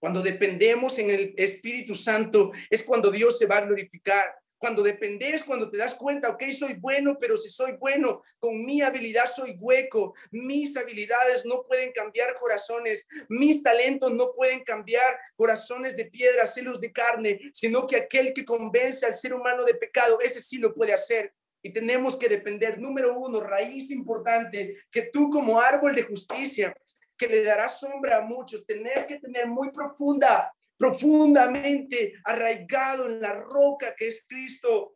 Cuando 0.00 0.22
dependemos 0.22 0.98
en 0.98 1.10
el 1.10 1.34
Espíritu 1.36 1.94
Santo 1.94 2.52
es 2.70 2.82
cuando 2.82 3.10
Dios 3.10 3.38
se 3.38 3.46
va 3.46 3.58
a 3.58 3.66
glorificar. 3.66 4.32
Cuando 4.58 4.82
dependes, 4.82 5.44
cuando 5.44 5.70
te 5.70 5.78
das 5.78 5.94
cuenta, 5.94 6.30
ok, 6.30 6.42
soy 6.50 6.74
bueno, 6.74 7.16
pero 7.20 7.36
si 7.36 7.48
soy 7.48 7.72
bueno, 7.72 8.22
con 8.40 8.64
mi 8.64 8.82
habilidad 8.82 9.26
soy 9.26 9.56
hueco, 9.58 10.14
mis 10.32 10.76
habilidades 10.76 11.46
no 11.46 11.62
pueden 11.62 11.92
cambiar 11.92 12.34
corazones, 12.34 13.06
mis 13.28 13.62
talentos 13.62 14.12
no 14.12 14.32
pueden 14.32 14.64
cambiar 14.64 15.18
corazones 15.36 15.96
de 15.96 16.06
piedra, 16.06 16.46
celos 16.46 16.80
de 16.80 16.92
carne, 16.92 17.40
sino 17.52 17.86
que 17.86 17.96
aquel 17.96 18.32
que 18.32 18.44
convence 18.44 19.06
al 19.06 19.14
ser 19.14 19.32
humano 19.32 19.64
de 19.64 19.74
pecado, 19.74 20.18
ese 20.20 20.42
sí 20.42 20.58
lo 20.58 20.74
puede 20.74 20.92
hacer. 20.92 21.32
Y 21.62 21.72
tenemos 21.72 22.16
que 22.16 22.28
depender, 22.28 22.78
número 22.78 23.16
uno, 23.18 23.40
raíz 23.40 23.90
importante, 23.90 24.76
que 24.90 25.02
tú 25.02 25.30
como 25.30 25.60
árbol 25.60 25.94
de 25.94 26.02
justicia, 26.02 26.74
que 27.16 27.26
le 27.26 27.42
dará 27.42 27.68
sombra 27.68 28.18
a 28.18 28.20
muchos, 28.22 28.64
tenés 28.64 29.04
que 29.04 29.18
tener 29.18 29.46
muy 29.46 29.70
profunda 29.70 30.52
profundamente 30.78 32.14
arraigado 32.24 33.06
en 33.06 33.20
la 33.20 33.34
roca 33.34 33.94
que 33.96 34.08
es 34.08 34.24
Cristo. 34.26 34.94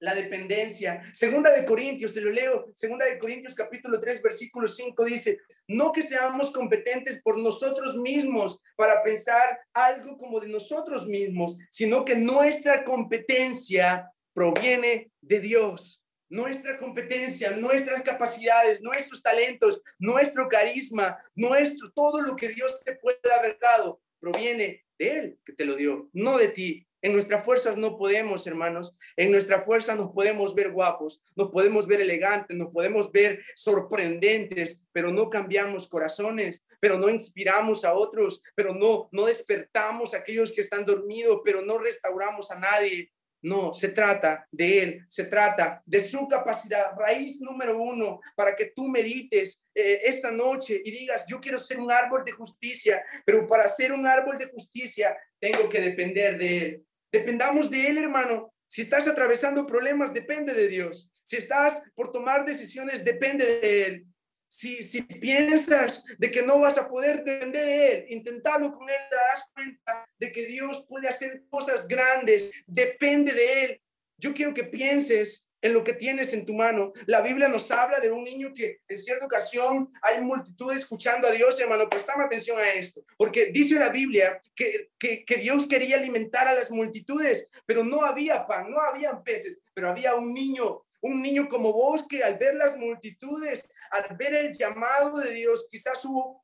la 0.00 0.14
dependencia. 0.14 1.02
Segunda 1.14 1.50
de 1.50 1.64
Corintios, 1.64 2.12
te 2.12 2.20
lo 2.20 2.30
leo, 2.30 2.70
segunda 2.74 3.06
de 3.06 3.18
Corintios 3.18 3.54
capítulo 3.54 3.98
3, 3.98 4.20
versículo 4.20 4.68
5 4.68 5.02
dice, 5.04 5.38
no 5.66 5.92
que 5.92 6.02
seamos 6.02 6.50
competentes 6.50 7.22
por 7.22 7.38
nosotros 7.38 7.96
mismos 7.96 8.60
para 8.76 9.02
pensar 9.02 9.58
algo 9.72 10.18
como 10.18 10.40
de 10.40 10.48
nosotros 10.48 11.06
mismos, 11.06 11.56
sino 11.70 12.04
que 12.04 12.16
nuestra 12.16 12.84
competencia 12.84 14.12
proviene 14.34 15.10
de 15.22 15.40
Dios. 15.40 16.04
Nuestra 16.28 16.76
competencia, 16.76 17.52
nuestras 17.52 18.02
capacidades, 18.02 18.82
nuestros 18.82 19.22
talentos, 19.22 19.80
nuestro 19.98 20.48
carisma, 20.48 21.16
nuestro, 21.34 21.92
todo 21.92 22.20
lo 22.20 22.36
que 22.36 22.48
Dios 22.48 22.78
te 22.84 22.96
puede 22.96 23.18
haber 23.38 23.58
dado, 23.58 24.02
proviene 24.20 24.83
de 24.98 25.18
Él 25.18 25.38
que 25.44 25.52
te 25.52 25.64
lo 25.64 25.76
dio, 25.76 26.08
no 26.12 26.38
de 26.38 26.48
ti. 26.48 26.86
En 27.02 27.12
nuestras 27.12 27.44
fuerzas 27.44 27.76
no 27.76 27.98
podemos, 27.98 28.46
hermanos. 28.46 28.96
En 29.14 29.30
nuestra 29.30 29.60
fuerza 29.60 29.94
nos 29.94 30.10
podemos 30.12 30.54
ver 30.54 30.72
guapos, 30.72 31.22
nos 31.36 31.50
podemos 31.50 31.86
ver 31.86 32.00
elegantes, 32.00 32.56
nos 32.56 32.72
podemos 32.72 33.12
ver 33.12 33.44
sorprendentes, 33.54 34.82
pero 34.90 35.12
no 35.12 35.28
cambiamos 35.28 35.86
corazones, 35.86 36.64
pero 36.80 36.98
no 36.98 37.10
inspiramos 37.10 37.84
a 37.84 37.92
otros, 37.92 38.42
pero 38.54 38.74
no, 38.74 39.10
no 39.12 39.26
despertamos 39.26 40.14
a 40.14 40.18
aquellos 40.18 40.50
que 40.50 40.62
están 40.62 40.86
dormidos, 40.86 41.42
pero 41.44 41.60
no 41.60 41.76
restauramos 41.76 42.50
a 42.50 42.58
nadie. 42.58 43.12
No, 43.44 43.74
se 43.74 43.88
trata 43.88 44.48
de 44.50 44.82
Él, 44.82 45.04
se 45.06 45.24
trata 45.24 45.82
de 45.84 46.00
su 46.00 46.26
capacidad. 46.26 46.92
Raíz 46.96 47.42
número 47.42 47.76
uno, 47.76 48.18
para 48.34 48.56
que 48.56 48.72
tú 48.74 48.88
medites 48.88 49.62
eh, 49.74 50.00
esta 50.04 50.32
noche 50.32 50.80
y 50.82 50.90
digas, 50.90 51.26
yo 51.28 51.38
quiero 51.40 51.58
ser 51.58 51.78
un 51.78 51.92
árbol 51.92 52.24
de 52.24 52.32
justicia, 52.32 53.04
pero 53.26 53.46
para 53.46 53.68
ser 53.68 53.92
un 53.92 54.06
árbol 54.06 54.38
de 54.38 54.48
justicia 54.48 55.14
tengo 55.38 55.68
que 55.68 55.78
depender 55.78 56.38
de 56.38 56.58
Él. 56.64 56.86
Dependamos 57.12 57.70
de 57.70 57.86
Él, 57.86 57.98
hermano. 57.98 58.50
Si 58.66 58.80
estás 58.80 59.06
atravesando 59.08 59.66
problemas, 59.66 60.14
depende 60.14 60.54
de 60.54 60.66
Dios. 60.66 61.10
Si 61.22 61.36
estás 61.36 61.82
por 61.94 62.12
tomar 62.12 62.46
decisiones, 62.46 63.04
depende 63.04 63.60
de 63.60 63.86
Él. 63.86 64.06
Si, 64.48 65.02
piensas 65.02 66.04
de 66.18 66.30
que 66.30 66.42
no 66.42 66.60
vas 66.60 66.78
a 66.78 66.88
poder 66.88 67.24
depender 67.24 67.64
de 67.64 67.92
Él, 67.92 68.06
intentalo 68.10 68.72
con 68.72 68.88
Él, 68.88 68.96
te 69.10 69.16
darás 69.16 69.50
cuenta 69.52 70.04
de 70.18 70.30
que 70.30 70.46
Dios 70.46 70.86
puede 70.88 71.08
hacer 71.08 71.42
cosas 71.48 71.88
grandes. 71.88 72.50
Depende 72.66 73.32
de 73.32 73.64
Él. 73.64 73.82
Yo 74.16 74.32
quiero 74.32 74.54
que 74.54 74.64
pienses 74.64 75.50
en 75.64 75.72
lo 75.72 75.82
que 75.82 75.94
tienes 75.94 76.34
en 76.34 76.44
tu 76.44 76.52
mano. 76.52 76.92
La 77.06 77.22
Biblia 77.22 77.48
nos 77.48 77.70
habla 77.70 77.98
de 77.98 78.12
un 78.12 78.22
niño 78.22 78.52
que 78.54 78.80
en 78.86 78.96
cierta 78.98 79.24
ocasión 79.24 79.88
hay 80.02 80.20
multitud 80.20 80.70
escuchando 80.74 81.26
a 81.26 81.30
Dios, 81.30 81.58
hermano. 81.58 81.88
Prestame 81.88 82.22
atención 82.22 82.58
a 82.58 82.70
esto, 82.72 83.02
porque 83.16 83.46
dice 83.46 83.78
la 83.78 83.88
Biblia 83.88 84.38
que, 84.54 84.90
que, 84.98 85.24
que 85.24 85.36
Dios 85.36 85.66
quería 85.66 85.96
alimentar 85.96 86.46
a 86.46 86.52
las 86.52 86.70
multitudes, 86.70 87.48
pero 87.64 87.82
no 87.82 88.04
había 88.04 88.46
pan, 88.46 88.70
no 88.70 88.78
había 88.78 89.18
peces, 89.22 89.58
pero 89.72 89.88
había 89.88 90.14
un 90.14 90.34
niño 90.34 90.83
un 91.04 91.20
niño 91.20 91.48
como 91.48 91.72
vos 91.72 92.06
que 92.08 92.24
al 92.24 92.38
ver 92.38 92.54
las 92.54 92.76
multitudes, 92.78 93.68
al 93.90 94.16
ver 94.16 94.34
el 94.34 94.52
llamado 94.52 95.18
de 95.18 95.30
Dios, 95.32 95.66
quizás 95.70 96.02
hubo 96.04 96.43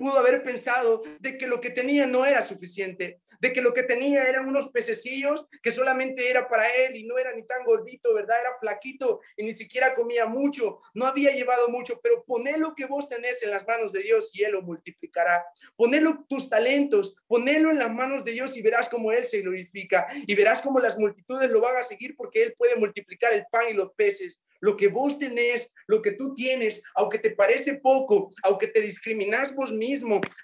pudo 0.00 0.18
haber 0.18 0.42
pensado 0.42 1.02
de 1.18 1.36
que 1.36 1.46
lo 1.46 1.60
que 1.60 1.68
tenía 1.68 2.06
no 2.06 2.24
era 2.24 2.40
suficiente, 2.40 3.20
de 3.38 3.52
que 3.52 3.60
lo 3.60 3.74
que 3.74 3.82
tenía 3.82 4.26
eran 4.26 4.48
unos 4.48 4.70
pececillos 4.70 5.46
que 5.62 5.70
solamente 5.70 6.30
era 6.30 6.48
para 6.48 6.66
él 6.68 6.96
y 6.96 7.04
no 7.04 7.18
era 7.18 7.34
ni 7.34 7.42
tan 7.42 7.62
gordito, 7.64 8.14
¿verdad? 8.14 8.40
Era 8.40 8.58
flaquito 8.58 9.20
y 9.36 9.44
ni 9.44 9.52
siquiera 9.52 9.92
comía 9.92 10.24
mucho, 10.24 10.78
no 10.94 11.04
había 11.04 11.32
llevado 11.32 11.68
mucho, 11.68 12.00
pero 12.02 12.24
poné 12.24 12.56
lo 12.56 12.74
que 12.74 12.86
vos 12.86 13.10
tenés 13.10 13.42
en 13.42 13.50
las 13.50 13.66
manos 13.66 13.92
de 13.92 14.02
Dios 14.02 14.30
y 14.34 14.42
Él 14.42 14.52
lo 14.52 14.62
multiplicará. 14.62 15.44
Ponelo 15.76 16.24
tus 16.26 16.48
talentos, 16.48 17.14
ponelo 17.26 17.70
en 17.70 17.78
las 17.78 17.92
manos 17.92 18.24
de 18.24 18.32
Dios 18.32 18.56
y 18.56 18.62
verás 18.62 18.88
cómo 18.88 19.12
Él 19.12 19.26
se 19.26 19.42
glorifica 19.42 20.06
y 20.26 20.34
verás 20.34 20.62
cómo 20.62 20.78
las 20.78 20.98
multitudes 20.98 21.50
lo 21.50 21.60
van 21.60 21.76
a 21.76 21.82
seguir 21.82 22.16
porque 22.16 22.42
Él 22.42 22.54
puede 22.56 22.74
multiplicar 22.76 23.34
el 23.34 23.44
pan 23.52 23.64
y 23.68 23.74
los 23.74 23.92
peces. 23.92 24.42
Lo 24.60 24.76
que 24.76 24.88
vos 24.88 25.18
tenés, 25.18 25.72
lo 25.86 26.02
que 26.02 26.12
tú 26.12 26.34
tienes, 26.34 26.82
aunque 26.94 27.18
te 27.18 27.30
parece 27.30 27.78
poco, 27.78 28.30
aunque 28.42 28.66
te 28.66 28.80
discriminas 28.80 29.54
vos 29.54 29.72
mismo, 29.72 29.89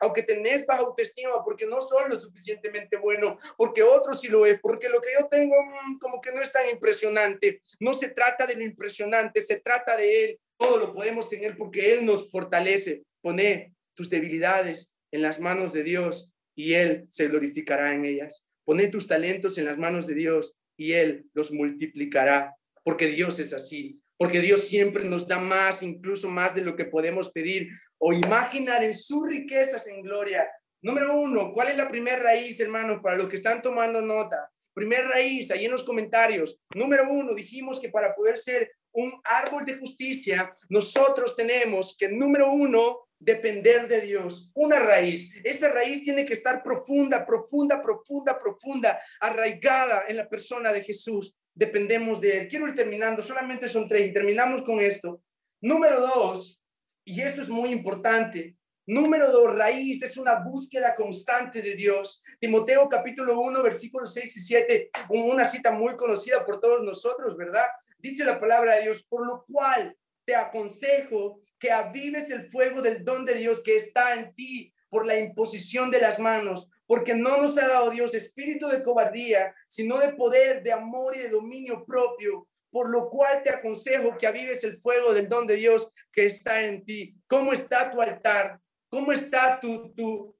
aunque 0.00 0.22
tenés 0.22 0.66
baja 0.66 0.82
autoestima, 0.82 1.44
porque 1.44 1.66
no 1.66 1.80
son 1.80 2.10
lo 2.10 2.18
suficientemente 2.18 2.96
bueno, 2.96 3.38
porque 3.56 3.82
otro 3.82 4.14
sí 4.14 4.28
lo 4.28 4.46
es, 4.46 4.58
porque 4.60 4.88
lo 4.88 5.00
que 5.00 5.10
yo 5.18 5.26
tengo 5.28 5.54
mm, 5.62 5.98
como 5.98 6.20
que 6.20 6.32
no 6.32 6.42
es 6.42 6.52
tan 6.52 6.68
impresionante. 6.68 7.60
No 7.80 7.94
se 7.94 8.10
trata 8.10 8.46
de 8.46 8.56
lo 8.56 8.62
impresionante, 8.62 9.40
se 9.40 9.60
trata 9.60 9.96
de 9.96 10.24
Él. 10.24 10.40
Todo 10.58 10.78
lo 10.78 10.94
podemos 10.94 11.32
en 11.32 11.44
Él 11.44 11.56
porque 11.56 11.92
Él 11.92 12.04
nos 12.04 12.30
fortalece. 12.30 13.02
Pone 13.20 13.74
tus 13.94 14.10
debilidades 14.10 14.92
en 15.10 15.22
las 15.22 15.40
manos 15.40 15.72
de 15.72 15.82
Dios 15.82 16.32
y 16.54 16.74
Él 16.74 17.06
se 17.10 17.28
glorificará 17.28 17.94
en 17.94 18.04
ellas. 18.04 18.44
Pone 18.64 18.88
tus 18.88 19.06
talentos 19.06 19.58
en 19.58 19.64
las 19.64 19.78
manos 19.78 20.06
de 20.06 20.14
Dios 20.14 20.56
y 20.76 20.92
Él 20.92 21.26
los 21.32 21.52
multiplicará, 21.52 22.54
porque 22.82 23.06
Dios 23.08 23.38
es 23.38 23.52
así 23.52 24.00
porque 24.16 24.40
Dios 24.40 24.68
siempre 24.68 25.04
nos 25.04 25.26
da 25.28 25.38
más, 25.38 25.82
incluso 25.82 26.28
más 26.28 26.54
de 26.54 26.62
lo 26.62 26.76
que 26.76 26.84
podemos 26.84 27.30
pedir 27.30 27.68
o 27.98 28.12
imaginar 28.12 28.82
en 28.84 28.94
sus 28.94 29.28
riquezas 29.28 29.86
en 29.86 30.02
gloria. 30.02 30.48
Número 30.82 31.18
uno, 31.18 31.52
¿cuál 31.52 31.68
es 31.68 31.76
la 31.76 31.88
primera 31.88 32.22
raíz, 32.22 32.60
hermanos, 32.60 33.00
para 33.02 33.16
los 33.16 33.28
que 33.28 33.36
están 33.36 33.62
tomando 33.62 34.00
nota? 34.00 34.50
Primer 34.74 35.04
raíz, 35.04 35.50
ahí 35.50 35.64
en 35.64 35.72
los 35.72 35.84
comentarios. 35.84 36.58
Número 36.74 37.10
uno, 37.10 37.34
dijimos 37.34 37.80
que 37.80 37.88
para 37.88 38.14
poder 38.14 38.36
ser 38.36 38.70
un 38.92 39.12
árbol 39.24 39.64
de 39.64 39.78
justicia, 39.78 40.52
nosotros 40.68 41.34
tenemos 41.34 41.96
que, 41.98 42.08
número 42.08 42.50
uno, 42.50 43.06
depender 43.18 43.88
de 43.88 44.02
Dios. 44.02 44.50
Una 44.54 44.78
raíz. 44.78 45.32
Esa 45.44 45.70
raíz 45.70 46.02
tiene 46.02 46.24
que 46.24 46.34
estar 46.34 46.62
profunda, 46.62 47.24
profunda, 47.26 47.82
profunda, 47.82 48.38
profunda, 48.38 49.00
arraigada 49.20 50.04
en 50.08 50.16
la 50.16 50.28
persona 50.28 50.72
de 50.72 50.82
Jesús. 50.82 51.34
Dependemos 51.56 52.20
de 52.20 52.38
Él. 52.38 52.48
Quiero 52.48 52.68
ir 52.68 52.74
terminando, 52.74 53.22
solamente 53.22 53.66
son 53.66 53.88
tres 53.88 54.06
y 54.06 54.12
terminamos 54.12 54.62
con 54.62 54.78
esto. 54.78 55.22
Número 55.60 56.00
dos, 56.02 56.62
y 57.02 57.22
esto 57.22 57.40
es 57.40 57.48
muy 57.48 57.70
importante. 57.70 58.56
Número 58.86 59.32
dos, 59.32 59.56
raíz 59.56 60.02
es 60.02 60.18
una 60.18 60.34
búsqueda 60.34 60.94
constante 60.94 61.62
de 61.62 61.74
Dios. 61.74 62.22
Timoteo 62.38 62.86
capítulo 62.90 63.40
1, 63.40 63.62
versículos 63.62 64.12
6 64.12 64.36
y 64.36 64.40
7, 64.40 64.90
una 65.08 65.46
cita 65.46 65.70
muy 65.70 65.96
conocida 65.96 66.44
por 66.44 66.60
todos 66.60 66.84
nosotros, 66.84 67.36
¿verdad? 67.38 67.64
Dice 67.98 68.24
la 68.24 68.38
palabra 68.38 68.74
de 68.74 68.82
Dios, 68.82 69.02
por 69.02 69.26
lo 69.26 69.44
cual 69.50 69.96
te 70.26 70.36
aconsejo 70.36 71.40
que 71.58 71.72
avives 71.72 72.30
el 72.30 72.50
fuego 72.50 72.82
del 72.82 73.02
don 73.02 73.24
de 73.24 73.34
Dios 73.34 73.62
que 73.62 73.76
está 73.76 74.14
en 74.14 74.34
ti 74.34 74.74
por 74.90 75.06
la 75.06 75.18
imposición 75.18 75.90
de 75.90 76.00
las 76.00 76.18
manos, 76.18 76.68
porque 76.86 77.14
no 77.14 77.36
nos 77.36 77.58
ha 77.58 77.68
dado 77.68 77.90
Dios 77.90 78.14
espíritu 78.14 78.68
de 78.68 78.82
cobardía, 78.82 79.54
sino 79.68 79.98
de 79.98 80.14
poder, 80.14 80.62
de 80.62 80.72
amor 80.72 81.16
y 81.16 81.20
de 81.20 81.28
dominio 81.28 81.84
propio 81.84 82.48
por 82.76 82.90
lo 82.90 83.08
cual 83.08 83.42
te 83.42 83.48
aconsejo 83.48 84.18
que 84.18 84.26
avives 84.26 84.62
el 84.62 84.78
fuego 84.78 85.14
del 85.14 85.30
don 85.30 85.46
de 85.46 85.56
Dios 85.56 85.90
que 86.12 86.26
está 86.26 86.62
en 86.62 86.84
ti. 86.84 87.16
¿Cómo 87.26 87.54
está 87.54 87.90
tu 87.90 88.02
altar? 88.02 88.60
¿Cómo 88.90 89.12
está 89.12 89.58
tu, 89.58 89.94
tu, 89.94 90.35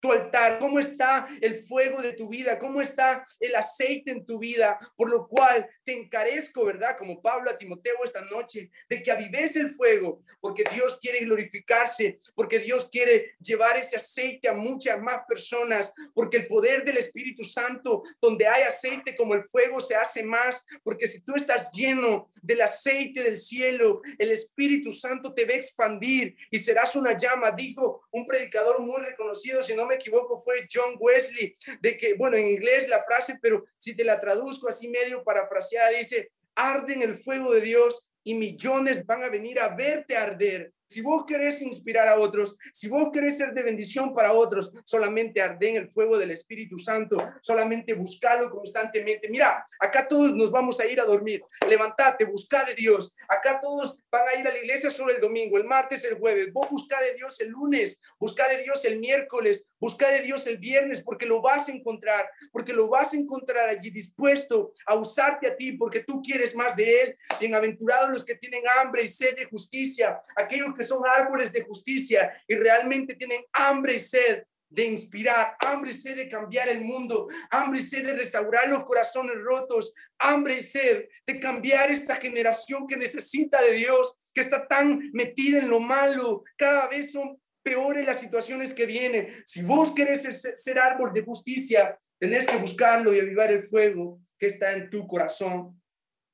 tu 0.00 0.12
altar, 0.12 0.58
cómo 0.58 0.78
está 0.78 1.28
el 1.40 1.62
fuego 1.64 2.00
de 2.02 2.12
tu 2.12 2.28
vida, 2.28 2.58
cómo 2.58 2.80
está 2.80 3.26
el 3.40 3.54
aceite 3.54 4.10
en 4.10 4.24
tu 4.24 4.38
vida, 4.38 4.78
por 4.96 5.10
lo 5.10 5.26
cual 5.26 5.68
te 5.84 5.92
encarezco, 5.92 6.64
¿verdad? 6.64 6.96
Como 6.96 7.20
Pablo 7.20 7.50
a 7.50 7.58
Timoteo 7.58 7.96
esta 8.04 8.22
noche, 8.22 8.70
de 8.88 9.02
que 9.02 9.10
avives 9.10 9.56
el 9.56 9.70
fuego, 9.70 10.22
porque 10.40 10.64
Dios 10.72 10.98
quiere 11.00 11.20
glorificarse, 11.20 12.16
porque 12.34 12.58
Dios 12.58 12.88
quiere 12.90 13.34
llevar 13.40 13.76
ese 13.76 13.96
aceite 13.96 14.48
a 14.48 14.54
muchas 14.54 15.00
más 15.00 15.22
personas, 15.26 15.92
porque 16.14 16.38
el 16.38 16.46
poder 16.46 16.84
del 16.84 16.98
Espíritu 16.98 17.44
Santo, 17.44 18.02
donde 18.20 18.46
hay 18.46 18.62
aceite 18.62 19.16
como 19.16 19.34
el 19.34 19.44
fuego, 19.44 19.80
se 19.80 19.96
hace 19.96 20.22
más, 20.22 20.64
porque 20.82 21.06
si 21.06 21.20
tú 21.22 21.34
estás 21.34 21.70
lleno 21.70 22.28
del 22.42 22.60
aceite 22.60 23.22
del 23.22 23.36
cielo, 23.36 24.02
el 24.18 24.30
Espíritu 24.30 24.92
Santo 24.92 25.34
te 25.34 25.44
va 25.44 25.52
a 25.52 25.56
expandir 25.56 26.36
y 26.50 26.58
serás 26.58 26.94
una 26.96 27.16
llama, 27.16 27.50
dijo 27.50 28.02
un 28.12 28.26
predicador 28.26 28.80
muy 28.80 29.00
reconocido, 29.00 29.62
si 29.62 29.74
no 29.74 29.87
me 29.88 29.96
equivoco, 29.96 30.40
fue 30.40 30.68
John 30.72 30.96
Wesley, 30.98 31.54
de 31.80 31.96
que, 31.96 32.14
bueno, 32.14 32.36
en 32.36 32.48
inglés 32.48 32.88
la 32.88 33.02
frase, 33.02 33.38
pero 33.42 33.64
si 33.76 33.96
te 33.96 34.04
la 34.04 34.20
traduzco 34.20 34.68
así 34.68 34.88
medio 34.88 35.24
parafraseada, 35.24 35.90
dice, 35.90 36.30
arde 36.54 36.94
en 36.94 37.02
el 37.02 37.14
fuego 37.14 37.52
de 37.52 37.60
Dios 37.60 38.10
y 38.22 38.34
millones 38.34 39.04
van 39.06 39.22
a 39.22 39.28
venir 39.28 39.58
a 39.58 39.74
verte 39.74 40.16
arder 40.16 40.72
si 40.88 41.02
vos 41.02 41.24
querés 41.26 41.60
inspirar 41.60 42.08
a 42.08 42.18
otros, 42.18 42.56
si 42.72 42.88
vos 42.88 43.10
querés 43.12 43.36
ser 43.36 43.52
de 43.52 43.62
bendición 43.62 44.14
para 44.14 44.32
otros, 44.32 44.72
solamente 44.84 45.40
arde 45.40 45.68
en 45.68 45.76
el 45.76 45.90
fuego 45.90 46.16
del 46.16 46.30
Espíritu 46.30 46.78
Santo, 46.78 47.16
solamente 47.42 47.92
buscalo 47.94 48.50
constantemente. 48.50 49.28
Mira, 49.28 49.64
acá 49.78 50.08
todos 50.08 50.34
nos 50.34 50.50
vamos 50.50 50.80
a 50.80 50.86
ir 50.86 51.00
a 51.00 51.04
dormir. 51.04 51.42
Levantate, 51.68 52.24
busca 52.24 52.64
de 52.64 52.74
Dios. 52.74 53.14
Acá 53.28 53.60
todos 53.60 53.98
van 54.10 54.26
a 54.28 54.40
ir 54.40 54.48
a 54.48 54.50
la 54.50 54.58
iglesia 54.58 54.90
solo 54.90 55.12
el 55.12 55.20
domingo, 55.20 55.58
el 55.58 55.64
martes, 55.64 56.04
el 56.04 56.18
jueves. 56.18 56.52
Vos 56.52 56.68
busca 56.70 57.00
de 57.02 57.14
Dios 57.14 57.38
el 57.40 57.50
lunes, 57.50 58.00
busca 58.18 58.48
de 58.48 58.62
Dios 58.62 58.84
el 58.86 58.98
miércoles, 58.98 59.66
busca 59.78 60.10
de 60.10 60.22
Dios 60.22 60.46
el 60.46 60.56
viernes, 60.56 61.02
porque 61.02 61.26
lo 61.26 61.42
vas 61.42 61.68
a 61.68 61.72
encontrar, 61.72 62.30
porque 62.50 62.72
lo 62.72 62.88
vas 62.88 63.12
a 63.12 63.18
encontrar 63.18 63.68
allí 63.68 63.90
dispuesto 63.90 64.72
a 64.86 64.94
usarte 64.94 65.48
a 65.48 65.56
ti, 65.56 65.72
porque 65.72 66.00
tú 66.00 66.22
quieres 66.22 66.56
más 66.56 66.76
de 66.76 67.02
Él. 67.02 67.16
Bienaventurados 67.38 68.10
los 68.10 68.24
que 68.24 68.36
tienen 68.36 68.62
hambre 68.78 69.02
y 69.02 69.08
sed 69.08 69.36
de 69.36 69.44
justicia, 69.44 70.20
aquellos 70.34 70.72
que 70.78 70.84
son 70.84 71.02
árboles 71.06 71.52
de 71.52 71.62
justicia 71.62 72.32
y 72.46 72.54
realmente 72.54 73.14
tienen 73.14 73.42
hambre 73.52 73.96
y 73.96 73.98
sed 73.98 74.44
de 74.70 74.84
inspirar, 74.84 75.56
hambre 75.64 75.90
y 75.90 75.94
sed 75.94 76.16
de 76.16 76.28
cambiar 76.28 76.68
el 76.68 76.82
mundo, 76.82 77.28
hambre 77.50 77.80
y 77.80 77.82
sed 77.82 78.06
de 78.06 78.14
restaurar 78.14 78.68
los 78.68 78.84
corazones 78.84 79.36
rotos, 79.42 79.94
hambre 80.18 80.58
y 80.58 80.62
sed 80.62 81.06
de 81.26 81.40
cambiar 81.40 81.90
esta 81.90 82.16
generación 82.16 82.86
que 82.86 82.96
necesita 82.96 83.60
de 83.62 83.72
Dios, 83.72 84.30
que 84.34 84.42
está 84.42 84.66
tan 84.66 85.10
metida 85.12 85.58
en 85.58 85.70
lo 85.70 85.80
malo, 85.80 86.44
cada 86.56 86.86
vez 86.88 87.12
son 87.12 87.40
peores 87.62 88.06
las 88.06 88.20
situaciones 88.20 88.74
que 88.74 88.86
vienen. 88.86 89.42
Si 89.44 89.62
vos 89.62 89.92
querés 89.92 90.22
ser, 90.62 90.78
árbol 90.78 91.12
de 91.12 91.22
justicia, 91.22 91.98
tenés 92.18 92.46
que 92.46 92.56
buscarlo 92.56 93.14
y 93.14 93.20
avivar 93.20 93.50
el 93.52 93.62
fuego 93.62 94.20
que 94.38 94.46
está 94.46 94.72
en 94.72 94.90
tu 94.90 95.06
corazón. 95.06 95.80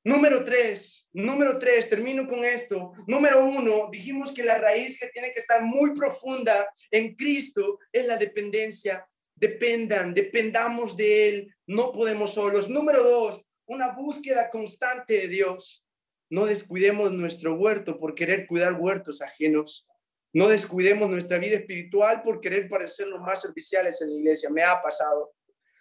Número 0.07 0.45
tres, 0.45 1.09
número 1.15 1.59
tres, 1.59 1.89
termino 1.89 2.29
con 2.29 2.45
esto. 2.45 2.93
Número 3.07 3.43
uno, 3.47 3.89
dijimos 3.91 4.33
que 4.33 4.43
la 4.43 4.59
raíz 4.59 5.01
que 5.01 5.07
tiene 5.07 5.33
que 5.33 5.39
estar 5.39 5.63
muy 5.63 5.95
profunda 5.95 6.69
en 6.91 7.15
Cristo 7.15 7.79
es 7.91 8.07
la 8.07 8.19
dependencia. 8.19 9.09
Dependan, 9.35 10.13
dependamos 10.13 10.95
de 10.99 11.29
Él, 11.29 11.55
no 11.67 11.91
podemos 11.91 12.35
solos. 12.35 12.69
Número 12.69 13.03
dos, 13.03 13.47
una 13.65 13.93
búsqueda 13.93 14.51
constante 14.51 15.15
de 15.15 15.29
Dios. 15.29 15.87
No 16.29 16.45
descuidemos 16.45 17.11
nuestro 17.11 17.55
huerto 17.55 17.99
por 17.99 18.15
querer 18.15 18.47
cuidar 18.47 18.75
huertos 18.75 19.23
ajenos. 19.23 19.89
No 20.35 20.49
descuidemos 20.49 21.09
nuestra 21.09 21.39
vida 21.39 21.57
espiritual 21.57 22.23
por 22.23 22.43
querer 22.43 22.69
parecer 22.69 23.07
los 23.07 23.23
más 23.23 23.41
serviciales 23.41 24.03
en 24.03 24.11
la 24.11 24.17
iglesia. 24.17 24.51
Me 24.51 24.65
ha 24.65 24.79
pasado. 24.83 25.33